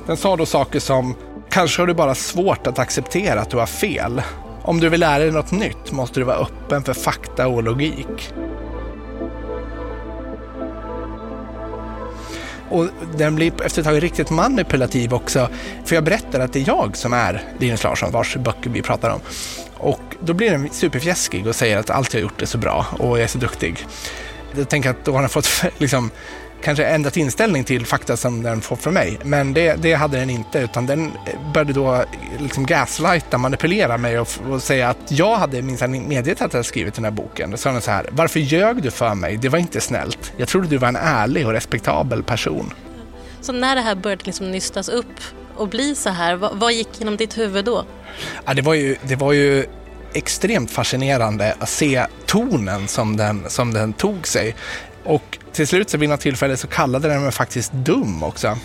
Den 0.06 0.16
sa 0.16 0.36
då 0.36 0.46
saker 0.46 0.80
som 0.80 1.14
Kanske 1.50 1.82
har 1.82 1.86
du 1.86 1.94
bara 1.94 2.14
svårt 2.14 2.66
att 2.66 2.78
acceptera 2.78 3.40
att 3.40 3.50
du 3.50 3.56
har 3.56 3.66
fel. 3.66 4.22
Om 4.64 4.80
du 4.80 4.88
vill 4.88 5.00
lära 5.00 5.18
dig 5.18 5.30
något 5.30 5.50
nytt 5.50 5.92
måste 5.92 6.20
du 6.20 6.24
vara 6.24 6.36
öppen 6.36 6.84
för 6.84 6.94
fakta 6.94 7.48
och 7.48 7.62
logik. 7.62 8.32
Och 12.70 12.86
den 13.16 13.34
blir 13.34 13.62
efter 13.62 13.80
ett 13.80 13.86
tag 13.86 14.02
riktigt 14.02 14.30
manipulativ 14.30 15.14
också. 15.14 15.48
För 15.84 15.94
jag 15.94 16.04
berättar 16.04 16.40
att 16.40 16.52
det 16.52 16.60
är 16.60 16.68
jag 16.68 16.96
som 16.96 17.12
är 17.12 17.42
Linus 17.58 17.84
Larsson, 17.84 18.12
vars 18.12 18.36
böcker 18.36 18.70
vi 18.70 18.82
pratar 18.82 19.10
om. 19.10 19.20
Och 19.74 20.00
då 20.20 20.32
blir 20.32 20.50
den 20.50 20.68
superfjäskig 20.72 21.46
och 21.46 21.54
säger 21.54 21.78
att 21.78 21.90
allt 21.90 22.14
jag 22.14 22.20
har 22.20 22.22
gjort 22.22 22.42
är 22.42 22.46
så 22.46 22.58
bra 22.58 22.86
och 22.98 23.18
jag 23.18 23.24
är 23.24 23.28
så 23.28 23.38
duktig. 23.38 23.86
Jag 24.56 24.68
tänker 24.68 24.90
att 24.90 25.04
då 25.04 25.12
har 25.12 25.20
den 25.20 25.28
fått 25.28 25.48
liksom, 25.78 26.10
kanske 26.64 26.84
ändrat 26.84 27.16
inställning 27.16 27.64
till 27.64 27.86
fakta 27.86 28.16
som 28.16 28.42
den 28.42 28.60
får 28.60 28.76
från 28.76 28.94
mig. 28.94 29.18
Men 29.24 29.54
det, 29.54 29.82
det 29.82 29.94
hade 29.94 30.18
den 30.18 30.30
inte, 30.30 30.58
utan 30.58 30.86
den 30.86 31.12
började 31.54 31.72
då 31.72 32.04
liksom 32.38 32.66
gaslighta, 32.66 33.38
manipulera 33.38 33.98
mig 33.98 34.18
och, 34.20 34.28
och 34.50 34.62
säga 34.62 34.88
att 34.88 34.98
jag 35.08 35.36
hade 35.36 35.62
minsann 35.62 36.08
medgett 36.08 36.42
att 36.42 36.54
jag 36.54 36.64
skrivit 36.64 36.94
den 36.94 37.04
här 37.04 37.12
boken. 37.12 37.50
Då 37.50 37.56
sa 37.56 37.72
den 37.72 37.80
så 37.80 37.90
här, 37.90 38.06
varför 38.10 38.40
ljög 38.40 38.82
du 38.82 38.90
för 38.90 39.14
mig? 39.14 39.36
Det 39.36 39.48
var 39.48 39.58
inte 39.58 39.80
snällt. 39.80 40.32
Jag 40.36 40.48
trodde 40.48 40.68
du 40.68 40.78
var 40.78 40.88
en 40.88 40.96
ärlig 40.96 41.46
och 41.46 41.52
respektabel 41.52 42.22
person. 42.22 42.72
Så 43.40 43.52
när 43.52 43.76
det 43.76 43.82
här 43.82 43.94
började 43.94 44.24
liksom 44.24 44.50
nystas 44.50 44.88
upp 44.88 45.20
och 45.56 45.68
bli 45.68 45.94
så 45.94 46.10
här, 46.10 46.34
vad, 46.34 46.56
vad 46.56 46.72
gick 46.72 46.88
genom 46.98 47.16
ditt 47.16 47.38
huvud 47.38 47.64
då? 47.64 47.84
Ja, 48.44 48.54
det, 48.54 48.62
var 48.62 48.74
ju, 48.74 48.96
det 49.02 49.16
var 49.16 49.32
ju 49.32 49.66
extremt 50.12 50.70
fascinerande 50.70 51.54
att 51.58 51.68
se 51.68 52.06
tonen 52.26 52.88
som 52.88 53.16
den, 53.16 53.44
som 53.50 53.74
den 53.74 53.92
tog 53.92 54.26
sig. 54.26 54.54
Och 55.04 55.38
till 55.54 55.66
slut 55.66 55.90
så 55.90 55.98
vid 55.98 56.08
något 56.08 56.20
tillfälle 56.20 56.56
så 56.56 56.66
kallade 56.66 57.08
den 57.08 57.22
mig 57.22 57.32
faktiskt 57.32 57.72
dum 57.72 58.22
också. 58.22 58.58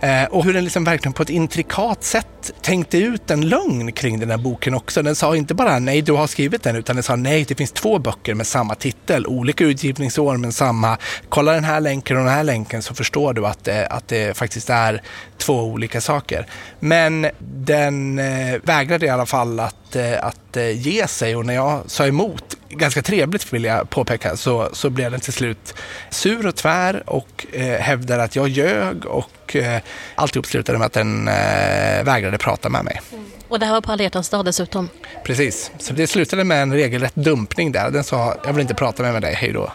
Eh, 0.00 0.24
och 0.24 0.44
hur 0.44 0.52
den 0.52 0.64
liksom 0.64 0.84
verkligen 0.84 1.12
på 1.12 1.22
ett 1.22 1.30
intrikat 1.30 2.04
sätt 2.04 2.52
tänkte 2.62 2.98
ut 2.98 3.30
en 3.30 3.48
lögn 3.48 3.92
kring 3.92 4.20
den 4.20 4.30
här 4.30 4.38
boken 4.38 4.74
också. 4.74 5.02
Den 5.02 5.14
sa 5.14 5.36
inte 5.36 5.54
bara 5.54 5.78
nej, 5.78 6.02
du 6.02 6.12
har 6.12 6.26
skrivit 6.26 6.62
den, 6.62 6.76
utan 6.76 6.96
den 6.96 7.02
sa 7.02 7.16
nej, 7.16 7.44
det 7.48 7.54
finns 7.54 7.72
två 7.72 7.98
böcker 7.98 8.34
med 8.34 8.46
samma 8.46 8.74
titel, 8.74 9.26
olika 9.26 9.64
utgivningsår 9.64 10.36
men 10.36 10.52
samma. 10.52 10.98
Kolla 11.28 11.52
den 11.52 11.64
här 11.64 11.80
länken 11.80 12.16
och 12.16 12.24
den 12.24 12.32
här 12.32 12.44
länken 12.44 12.82
så 12.82 12.94
förstår 12.94 13.34
du 13.34 13.46
att 13.46 13.64
det, 13.64 13.86
att 13.86 14.08
det 14.08 14.36
faktiskt 14.36 14.70
är 14.70 15.02
två 15.38 15.62
olika 15.62 16.00
saker. 16.00 16.46
Men 16.80 17.26
den 17.38 18.18
eh, 18.18 18.60
vägrade 18.62 19.06
i 19.06 19.08
alla 19.08 19.26
fall 19.26 19.60
att, 19.60 19.96
eh, 19.96 20.24
att 20.24 20.56
eh, 20.56 20.70
ge 20.70 21.06
sig 21.08 21.36
och 21.36 21.46
när 21.46 21.54
jag 21.54 21.82
sa 21.86 22.06
emot 22.06 22.56
ganska 22.72 23.02
trevligt 23.02 23.52
vill 23.52 23.64
jag 23.64 23.90
påpeka, 23.90 24.36
så, 24.36 24.68
så 24.72 24.90
blev 24.90 25.10
den 25.10 25.20
till 25.20 25.32
slut 25.32 25.74
sur 26.10 26.46
och 26.46 26.56
tvär 26.56 27.02
och 27.06 27.46
eh, 27.52 27.80
hävdade 27.80 28.22
att 28.22 28.36
jag 28.36 28.48
ljög 28.48 29.06
och 29.06 29.56
eh, 29.56 29.80
alltihop 30.14 30.46
slutade 30.46 30.78
med 30.78 30.86
att 30.86 30.92
den 30.92 31.28
eh, 31.28 32.04
vägrade 32.04 32.38
prata 32.38 32.68
med 32.68 32.84
mig. 32.84 33.00
Och 33.48 33.58
det 33.58 33.66
här 33.66 33.72
var 33.72 33.80
på 33.80 33.92
alla 33.92 34.02
hjärtans 34.02 34.28
dag 34.28 34.44
dessutom. 34.44 34.88
Precis, 35.24 35.70
så 35.78 35.94
det 35.94 36.06
slutade 36.06 36.44
med 36.44 36.62
en 36.62 36.72
regelrätt 36.72 37.14
dumpning 37.14 37.72
där. 37.72 37.90
Den 37.90 38.04
sa, 38.04 38.34
jag 38.44 38.52
vill 38.52 38.62
inte 38.62 38.74
prata 38.74 39.02
med 39.02 39.22
dig, 39.22 39.34
hej 39.34 39.52
då. 39.52 39.72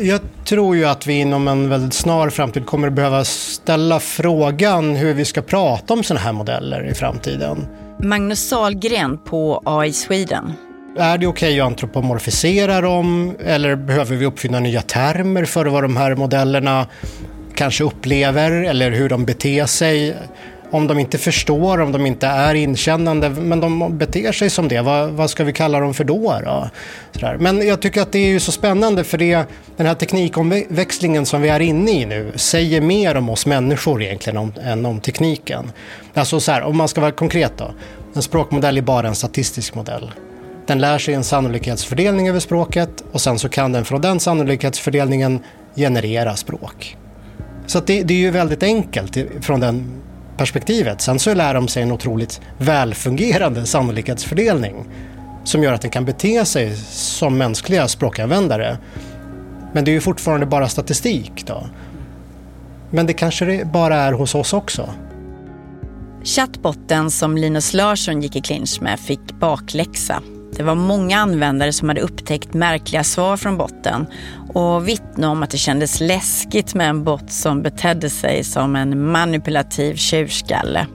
Jag 0.00 0.20
tror 0.44 0.76
ju 0.76 0.84
att 0.84 1.06
vi 1.06 1.20
inom 1.20 1.48
en 1.48 1.68
väldigt 1.68 1.94
snar 1.94 2.30
framtid 2.30 2.66
kommer 2.66 2.88
att 2.88 2.94
behöva 2.94 3.24
ställa 3.24 4.00
frågan 4.00 4.96
hur 4.96 5.14
vi 5.14 5.24
ska 5.24 5.42
prata 5.42 5.94
om 5.94 6.02
sådana 6.02 6.24
här 6.24 6.32
modeller 6.32 6.90
i 6.90 6.94
framtiden. 6.94 7.66
Magnus 8.02 8.48
Sahlgren 8.48 9.18
på 9.18 9.62
AI 9.64 9.92
Sweden. 9.92 10.52
Är 10.98 11.18
det 11.18 11.26
okej 11.26 11.48
okay 11.48 11.60
att 11.60 11.66
antropomorfisera 11.66 12.80
dem 12.80 13.36
eller 13.44 13.76
behöver 13.76 14.16
vi 14.16 14.26
uppfinna 14.26 14.60
nya 14.60 14.82
termer 14.82 15.44
för 15.44 15.66
vad 15.66 15.84
de 15.84 15.96
här 15.96 16.14
modellerna 16.14 16.86
kanske 17.54 17.84
upplever 17.84 18.50
eller 18.50 18.90
hur 18.90 19.08
de 19.08 19.24
beter 19.24 19.66
sig? 19.66 20.16
Om 20.70 20.86
de 20.86 20.98
inte 20.98 21.18
förstår, 21.18 21.80
om 21.80 21.92
de 21.92 22.06
inte 22.06 22.26
är 22.26 22.54
inkännande, 22.54 23.30
men 23.30 23.60
de 23.60 23.98
beter 23.98 24.32
sig 24.32 24.50
som 24.50 24.68
det, 24.68 24.80
vad, 24.80 25.10
vad 25.10 25.30
ska 25.30 25.44
vi 25.44 25.52
kalla 25.52 25.80
dem 25.80 25.94
för 25.94 26.04
då? 26.04 26.40
då? 26.44 26.68
Men 27.38 27.66
jag 27.66 27.82
tycker 27.82 28.02
att 28.02 28.12
det 28.12 28.18
är 28.18 28.28
ju 28.28 28.40
så 28.40 28.52
spännande 28.52 29.04
för 29.04 29.18
det, 29.18 29.44
den 29.76 29.86
här 29.86 29.94
teknikomväxlingen 29.94 31.26
som 31.26 31.42
vi 31.42 31.48
är 31.48 31.60
inne 31.60 31.90
i 31.90 32.06
nu 32.06 32.32
säger 32.34 32.80
mer 32.80 33.16
om 33.16 33.30
oss 33.30 33.46
människor 33.46 34.02
egentligen 34.02 34.36
om, 34.36 34.52
än 34.64 34.86
om 34.86 35.00
tekniken. 35.00 35.72
Alltså 36.14 36.40
så 36.40 36.52
här, 36.52 36.62
om 36.62 36.76
man 36.76 36.88
ska 36.88 37.00
vara 37.00 37.12
konkret 37.12 37.52
då, 37.56 37.70
en 38.14 38.22
språkmodell 38.22 38.78
är 38.78 38.82
bara 38.82 39.08
en 39.08 39.14
statistisk 39.14 39.74
modell. 39.74 40.10
Den 40.66 40.78
lär 40.78 40.98
sig 40.98 41.14
en 41.14 41.24
sannolikhetsfördelning 41.24 42.28
över 42.28 42.40
språket 42.40 43.04
och 43.12 43.20
sen 43.20 43.38
så 43.38 43.48
kan 43.48 43.72
den 43.72 43.84
från 43.84 44.00
den 44.00 44.20
sannolikhetsfördelningen 44.20 45.40
generera 45.76 46.36
språk. 46.36 46.96
Så 47.66 47.80
det, 47.80 48.02
det, 48.02 48.14
är 48.14 48.18
ju 48.18 48.30
väldigt 48.30 48.62
enkelt 48.62 49.16
från 49.40 49.60
den 49.60 50.00
perspektivet. 50.38 51.00
Sen 51.00 51.18
så 51.18 51.34
lär 51.34 51.54
de 51.54 51.68
sig 51.68 51.82
en 51.82 51.92
otroligt 51.92 52.40
välfungerande 52.58 53.66
sannolikhetsfördelning 53.66 54.84
som 55.44 55.62
gör 55.62 55.72
att 55.72 55.82
den 55.82 55.90
kan 55.90 56.04
bete 56.04 56.44
sig 56.44 56.76
som 56.90 57.38
mänskliga 57.38 57.88
språkanvändare. 57.88 58.78
Men 59.72 59.84
det 59.84 59.90
är 59.90 59.92
ju 59.92 60.00
fortfarande 60.00 60.46
bara 60.46 60.68
statistik 60.68 61.46
då. 61.46 61.66
Men 62.90 63.06
det 63.06 63.12
kanske 63.12 63.44
det 63.44 63.64
bara 63.64 63.96
är 63.96 64.12
hos 64.12 64.34
oss 64.34 64.52
också. 64.52 64.88
Chattbotten 66.24 67.10
som 67.10 67.36
Linus 67.36 67.74
Larsson 67.74 68.22
gick 68.22 68.36
i 68.36 68.40
clinch 68.40 68.78
med 68.82 69.00
fick 69.00 69.32
bakläxa. 69.40 70.22
Det 70.58 70.64
var 70.64 70.74
många 70.74 71.18
användare 71.18 71.72
som 71.72 71.88
hade 71.88 72.00
upptäckt 72.00 72.54
märkliga 72.54 73.04
svar 73.04 73.36
från 73.36 73.56
botten 73.56 74.06
och 74.54 74.88
vittnade 74.88 75.32
om 75.32 75.42
att 75.42 75.50
det 75.50 75.58
kändes 75.58 76.00
läskigt 76.00 76.74
med 76.74 76.88
en 76.88 77.04
bot 77.04 77.30
som 77.30 77.62
betedde 77.62 78.10
sig 78.10 78.44
som 78.44 78.76
en 78.76 79.10
manipulativ 79.10 79.94
tjurskalle. 79.94 80.86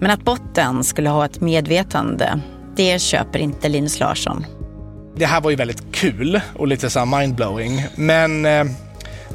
Men 0.00 0.10
att 0.10 0.24
botten 0.24 0.84
skulle 0.84 1.10
ha 1.10 1.24
ett 1.24 1.40
medvetande, 1.40 2.40
det 2.76 3.02
köper 3.02 3.38
inte 3.38 3.68
Linus 3.68 4.00
Larsson. 4.00 4.46
Det 5.16 5.26
här 5.26 5.40
var 5.40 5.50
ju 5.50 5.56
väldigt 5.56 5.92
kul 5.92 6.40
och 6.54 6.68
lite 6.68 6.90
så 6.90 7.04
mindblowing, 7.04 7.86
men 7.96 8.46
eh, 8.46 8.64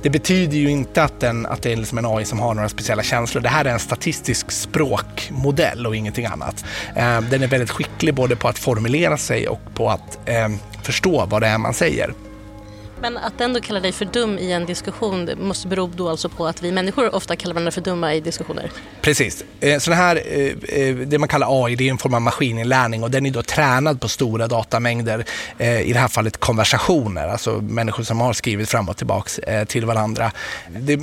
det 0.03 0.09
betyder 0.09 0.57
ju 0.57 0.69
inte 0.69 1.03
att, 1.03 1.19
den, 1.19 1.45
att 1.45 1.61
det 1.61 1.71
är 1.71 1.75
liksom 1.75 1.97
en 1.97 2.05
AI 2.05 2.25
som 2.25 2.39
har 2.39 2.53
några 2.53 2.69
speciella 2.69 3.03
känslor. 3.03 3.41
Det 3.41 3.49
här 3.49 3.65
är 3.65 3.69
en 3.69 3.79
statistisk 3.79 4.51
språkmodell 4.51 5.87
och 5.87 5.95
ingenting 5.95 6.25
annat. 6.25 6.65
Eh, 6.95 7.21
den 7.21 7.43
är 7.43 7.47
väldigt 7.47 7.71
skicklig 7.71 8.13
både 8.13 8.35
på 8.35 8.47
att 8.47 8.57
formulera 8.57 9.17
sig 9.17 9.47
och 9.47 9.61
på 9.73 9.89
att 9.89 10.19
eh, 10.25 10.49
förstå 10.83 11.25
vad 11.25 11.41
det 11.41 11.47
är 11.47 11.57
man 11.57 11.73
säger. 11.73 12.13
Men 13.01 13.17
att 13.17 13.41
ändå 13.41 13.61
kalla 13.61 13.79
dig 13.79 13.91
för 13.91 14.05
dum 14.05 14.37
i 14.37 14.51
en 14.51 14.65
diskussion 14.65 15.29
måste 15.39 15.67
bero 15.67 15.87
då 15.87 16.09
alltså 16.09 16.29
på 16.29 16.47
att 16.47 16.63
vi 16.63 16.71
människor 16.71 17.15
ofta 17.15 17.35
kallar 17.35 17.53
varandra 17.53 17.71
för 17.71 17.81
dumma 17.81 18.13
i 18.13 18.19
diskussioner? 18.21 18.71
Precis. 19.01 19.43
Eh, 19.59 19.79
Så 19.79 19.89
det 19.89 19.95
här, 19.95 20.15
eh, 20.25 20.79
eh, 20.79 20.95
det 20.95 21.17
man 21.17 21.29
kallar 21.29 21.65
AI, 21.65 21.75
det 21.75 21.87
är 21.87 21.91
en 21.91 21.97
form 21.97 22.13
av 22.13 22.21
maskininlärning 22.21 23.03
och 23.03 23.11
den 23.11 23.25
är 23.25 23.31
då 23.31 23.43
tränad 23.43 24.01
på 24.01 24.07
stora 24.07 24.47
datamängder, 24.47 25.25
i 25.59 25.93
det 25.93 25.99
här 25.99 26.07
fallet 26.07 26.37
konversationer, 26.37 27.27
alltså 27.27 27.51
människor 27.51 28.03
som 28.03 28.21
har 28.21 28.33
skrivit 28.33 28.69
fram 28.69 28.89
och 28.89 28.97
tillbaka 28.97 29.65
till 29.65 29.85
varandra. 29.85 30.31
Det 30.69 30.99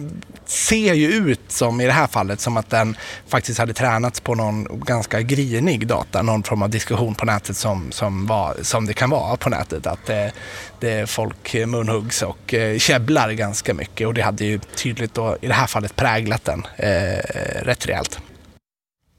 ser 0.47 0.95
ju 0.95 1.09
ut 1.09 1.41
som 1.49 1.81
i 1.81 1.87
det 1.87 1.93
här 1.93 2.07
fallet 2.07 2.41
som 2.41 2.57
att 2.57 2.71
den 2.71 2.97
faktiskt 3.29 3.59
hade 3.59 3.73
tränats 3.73 4.21
på 4.21 4.35
någon 4.35 4.81
ganska 4.81 5.21
grinig 5.21 5.87
data, 5.87 6.23
någon 6.23 6.43
form 6.43 6.63
av 6.63 6.71
diskussion 6.71 7.15
på 7.15 7.27
nätet 7.27 7.57
som, 7.57 7.93
som, 7.93 8.27
var, 8.27 8.57
som 8.63 8.87
det 8.87 8.95
kan 8.95 9.11
vara 9.11 9.37
på 9.37 9.49
nätet. 9.51 9.87
Att 9.87 10.11
det, 10.85 11.01
det 11.01 11.07
folk 11.07 11.55
munhuggs 11.55 12.23
och 12.23 12.55
eh, 12.55 12.79
käbblar 12.79 13.33
ganska 13.33 13.75
mycket 13.75 14.07
och 14.07 14.15
det 14.15 14.23
hade 14.23 14.45
ju 14.45 14.59
tydligt 14.59 15.15
då 15.15 15.37
i 15.41 15.47
det 15.47 15.55
här 15.55 15.67
fallet 15.67 15.97
präglat 15.97 16.45
den 16.45 16.67
eh, 16.77 17.19
rätt 17.63 17.87
rejält. 17.87 18.21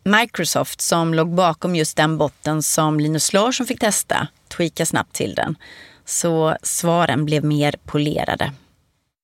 Microsoft 0.04 0.82
som 0.82 1.14
låg 1.14 1.34
bakom 1.34 1.76
just 1.76 1.98
den 1.98 2.18
botten 2.18 2.64
som 2.64 3.00
Linus 3.00 3.34
Larsson 3.34 3.68
fick 3.68 3.80
testa 3.80 4.28
tweakade 4.58 4.86
snabbt 4.86 5.14
till 5.14 5.36
den. 5.36 5.56
Så 6.06 6.58
svaren 6.62 7.26
blev 7.26 7.44
mer 7.44 7.76
polerade. 7.86 8.52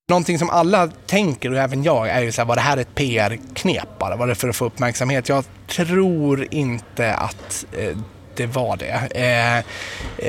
Någonting 0.10 0.40
som 0.40 0.50
alla 0.50 0.88
tänker, 0.88 1.52
och 1.52 1.58
även 1.58 1.84
jag, 1.84 2.10
är 2.10 2.22
ju 2.22 2.32
så 2.32 2.42
här, 2.42 2.48
var 2.48 2.56
det 2.56 2.62
här 2.62 2.78
ett 2.78 2.96
PR-knep 2.96 4.00
bara? 4.00 4.16
Var 4.16 4.28
det 4.28 4.36
för 4.36 4.50
att 4.50 4.56
få 4.56 4.66
uppmärksamhet? 4.66 5.30
Jag 5.30 5.46
tror 5.68 6.48
inte 6.52 7.14
att 7.14 7.66
eh, 7.78 7.98
det 8.42 8.48
var 8.48 8.78
det. 8.78 9.08
Eh, 9.16 9.58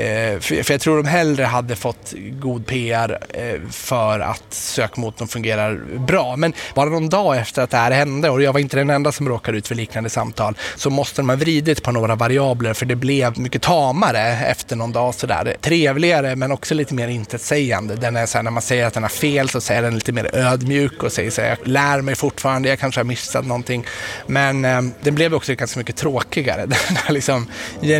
eh, 0.01 0.39
för, 0.39 0.71
jag 0.71 0.81
tror 0.81 0.97
de 0.97 1.09
hellre 1.09 1.43
hade 1.43 1.75
fått 1.75 2.13
god 2.41 2.65
PR 2.65 3.19
eh, 3.33 3.69
för 3.69 4.19
att 4.19 4.43
sökmotorn 4.49 5.27
fungerar 5.27 5.79
bra. 5.97 6.35
Men 6.35 6.53
bara 6.75 6.89
någon 6.89 7.09
dag 7.09 7.37
efter 7.37 7.61
att 7.61 7.69
det 7.69 7.77
här 7.77 7.91
hände, 7.91 8.29
och 8.29 8.41
jag 8.41 8.53
var 8.53 8.59
inte 8.59 8.77
den 8.77 8.89
enda 8.89 9.11
som 9.11 9.29
råkade 9.29 9.57
ut 9.57 9.67
för 9.67 9.75
liknande 9.75 10.09
samtal, 10.09 10.57
så 10.75 10.89
måste 10.89 11.21
de 11.21 11.29
ha 11.29 11.35
vridit 11.35 11.83
på 11.83 11.91
några 11.91 12.15
variabler 12.15 12.73
för 12.73 12.85
det 12.85 12.95
blev 12.95 13.39
mycket 13.39 13.61
tamare 13.61 14.21
efter 14.21 14.75
någon 14.75 14.91
dag 14.91 15.15
sådär. 15.15 15.55
Trevligare 15.61 16.35
men 16.35 16.51
också 16.51 16.73
lite 16.73 16.93
mer 16.93 17.07
intetsägande. 17.07 17.95
Den 17.95 18.15
är 18.15 18.25
såhär, 18.25 18.43
när 18.43 18.51
man 18.51 18.61
säger 18.61 18.85
att 18.85 18.93
den 18.93 19.03
har 19.03 19.09
fel 19.09 19.49
så 19.49 19.61
säger 19.61 19.81
den 19.81 19.95
lite 19.95 20.11
mer 20.11 20.35
ödmjuk 20.35 21.03
och 21.03 21.11
säger 21.11 21.31
så 21.31 21.41
här, 21.41 21.49
jag 21.49 21.67
lär 21.67 22.01
mig 22.01 22.15
fortfarande, 22.15 22.69
jag 22.69 22.79
kanske 22.79 22.99
har 22.99 23.05
missat 23.05 23.45
någonting. 23.45 23.85
Men 24.27 24.65
eh, 24.65 24.81
den 25.01 25.15
blev 25.15 25.33
också 25.33 25.55
ganska 25.55 25.79
mycket 25.79 25.95
tråkigare. 25.95 26.65
Den 26.73 26.97
har 27.05 27.13
liksom 27.13 27.47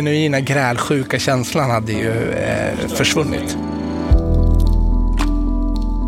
genuina 0.04 0.40
grälsjuka 0.40 1.18
känslan 1.18 1.70
hade 1.70 1.92
ju 1.92 2.30
eh, 2.32 2.88
försvunnit. 2.88 3.56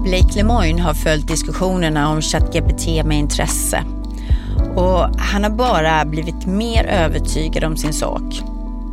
Blake 0.03 0.36
Lemoine 0.36 0.78
har 0.78 0.94
följt 0.94 1.28
diskussionerna 1.28 2.09
om 2.11 2.22
ChatGPT 2.22 2.86
med 3.05 3.18
intresse. 3.18 3.84
Och 4.74 5.20
han 5.20 5.44
har 5.44 5.51
bara 5.51 6.05
blivit 6.05 6.47
mer 6.47 6.84
övertygad 6.84 7.64
om 7.64 7.76
sin 7.76 7.92
sak. 7.92 8.22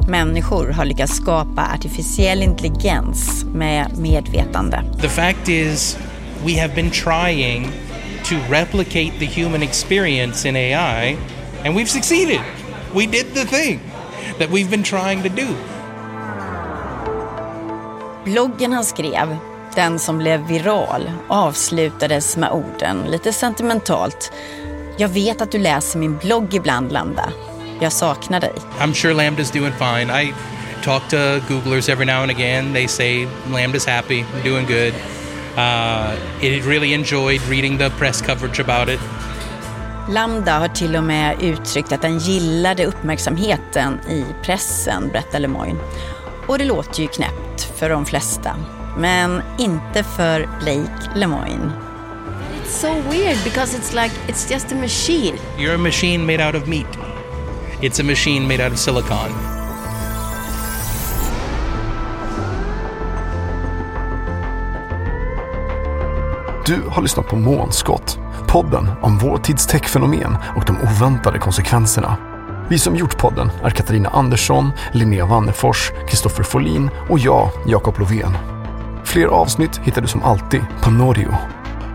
Människor 0.07 0.67
har 0.67 0.85
lyckats 0.85 1.15
skapa 1.15 1.67
artificiell 1.73 2.43
intelligens 2.43 3.45
med 3.53 3.97
medvetande. 3.97 4.83
The 5.01 5.09
fact 5.09 5.49
is 5.49 5.97
we 6.45 6.61
have 6.61 6.75
been 6.75 6.91
trying 6.91 7.67
to 8.23 8.35
replicate 8.49 9.11
the 9.19 9.41
human 9.41 9.63
experience 9.63 10.49
in 10.49 10.55
AI 10.55 11.17
and 11.65 11.75
we've 11.75 11.89
succeeded. 11.89 12.39
We 12.95 13.05
did 13.05 13.33
the 13.33 13.45
thing 13.45 13.79
that 14.39 14.49
we've 14.49 14.69
been 14.69 14.83
trying 14.83 15.23
to 15.23 15.29
do. 15.29 15.47
Bloggen 18.25 18.73
han 18.73 18.85
skrev, 18.85 19.37
den 19.75 19.99
som 19.99 20.17
blev 20.17 20.47
viral, 20.47 21.11
avslutades 21.27 22.37
med 22.37 22.51
orden, 22.51 23.03
lite 23.07 23.33
sentimentalt. 23.33 24.31
Jag 24.97 25.09
vet 25.09 25.41
att 25.41 25.51
du 25.51 25.57
läser 25.57 25.99
min 25.99 26.17
blogg 26.17 26.53
ibland, 26.53 26.91
Lambda. 26.91 27.29
Jag 27.79 27.91
saknar 27.91 28.39
dig. 28.39 28.53
I'm 28.79 28.93
sure 28.93 29.13
Lambda's 29.13 29.51
doing 29.59 29.73
fine. 29.73 30.23
I 30.23 30.33
talk 30.83 31.09
to 31.09 31.17
Googlers 31.47 31.89
every 31.89 32.05
now 32.05 32.21
and 32.21 32.31
again. 32.31 32.73
They 32.73 32.87
say 32.87 33.27
Lambda's 33.51 33.85
happy, 33.85 34.25
doing 34.43 34.65
good. 34.65 34.93
Uh, 35.57 36.15
it 36.41 36.65
really 36.65 36.93
enjoyed 36.93 37.41
reading 37.49 37.77
the 37.77 37.89
press 37.89 38.21
coverage 38.21 38.59
about 38.59 38.89
it. 38.89 38.99
Lambda 40.09 40.59
har 40.59 40.67
till 40.67 40.95
och 40.95 41.03
med 41.03 41.41
uttryckt 41.41 41.91
att 41.91 42.01
den 42.01 42.17
gillade 42.17 42.85
uppmärksamheten 42.85 43.99
i 44.09 44.25
pressen, 44.41 45.07
berättar 45.07 45.39
Lemoyne. 45.39 45.79
Och 46.47 46.57
det 46.57 46.65
låter 46.65 47.01
ju 47.01 47.07
knäppt 47.07 47.61
för 47.61 47.89
de 47.89 48.05
flesta. 48.05 48.55
Men 48.97 49.41
inte 49.59 50.03
för 50.03 50.49
Blake 50.59 51.09
Lemoyne. 51.15 51.71
It's 52.63 52.81
so 52.81 52.93
weird 53.11 53.37
because 53.43 53.77
it's 53.77 54.03
like 54.03 54.15
it's 54.27 54.51
just 54.51 54.71
a 54.71 54.75
machine. 54.75 55.37
You're 55.57 55.75
a 55.75 55.77
machine 55.77 56.25
made 56.25 56.47
out 56.47 56.55
of 56.55 56.67
meat. 56.67 56.97
It's 57.81 58.01
a 58.01 58.03
machine 58.03 58.47
made 58.47 58.65
out 58.65 58.73
of 58.73 58.79
silicon. 58.79 59.29
Du 66.65 66.81
har 66.89 67.01
lyssnat 67.01 67.27
på 67.27 67.35
Månskott, 67.35 68.19
podden 68.53 68.89
om 69.01 69.17
vår 69.17 69.37
tids 69.37 69.67
techfenomen 69.67 70.37
och 70.55 70.65
de 70.65 70.77
oväntade 70.77 71.39
konsekvenserna. 71.39 72.17
Vi 72.69 72.79
som 72.79 72.95
gjort 72.95 73.17
podden 73.17 73.51
är 73.63 73.69
Katarina 73.69 74.09
Andersson, 74.09 74.71
Linnea 74.91 75.25
Wannefors, 75.25 75.91
Kristoffer 76.07 76.43
Folin 76.43 76.89
och 77.09 77.19
jag, 77.19 77.49
Jakob 77.67 77.99
Lovén. 77.99 78.37
Fler 79.03 79.27
avsnitt 79.27 79.77
hittar 79.83 80.01
du 80.01 80.07
som 80.07 80.23
alltid 80.23 80.61
på 80.81 80.91
Norio. 80.91 81.35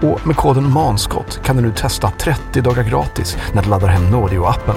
Och 0.03 0.27
med 0.27 0.37
koden 0.37 0.73
MANSKOTT 0.73 1.41
kan 1.45 1.57
du 1.57 1.63
nu 1.63 1.73
testa 1.73 2.11
30 2.11 2.61
dagar 2.61 2.83
gratis 2.83 3.37
när 3.53 3.63
du 3.63 3.69
laddar 3.69 3.89
hem 3.89 4.03
Norio-appen. 4.03 4.77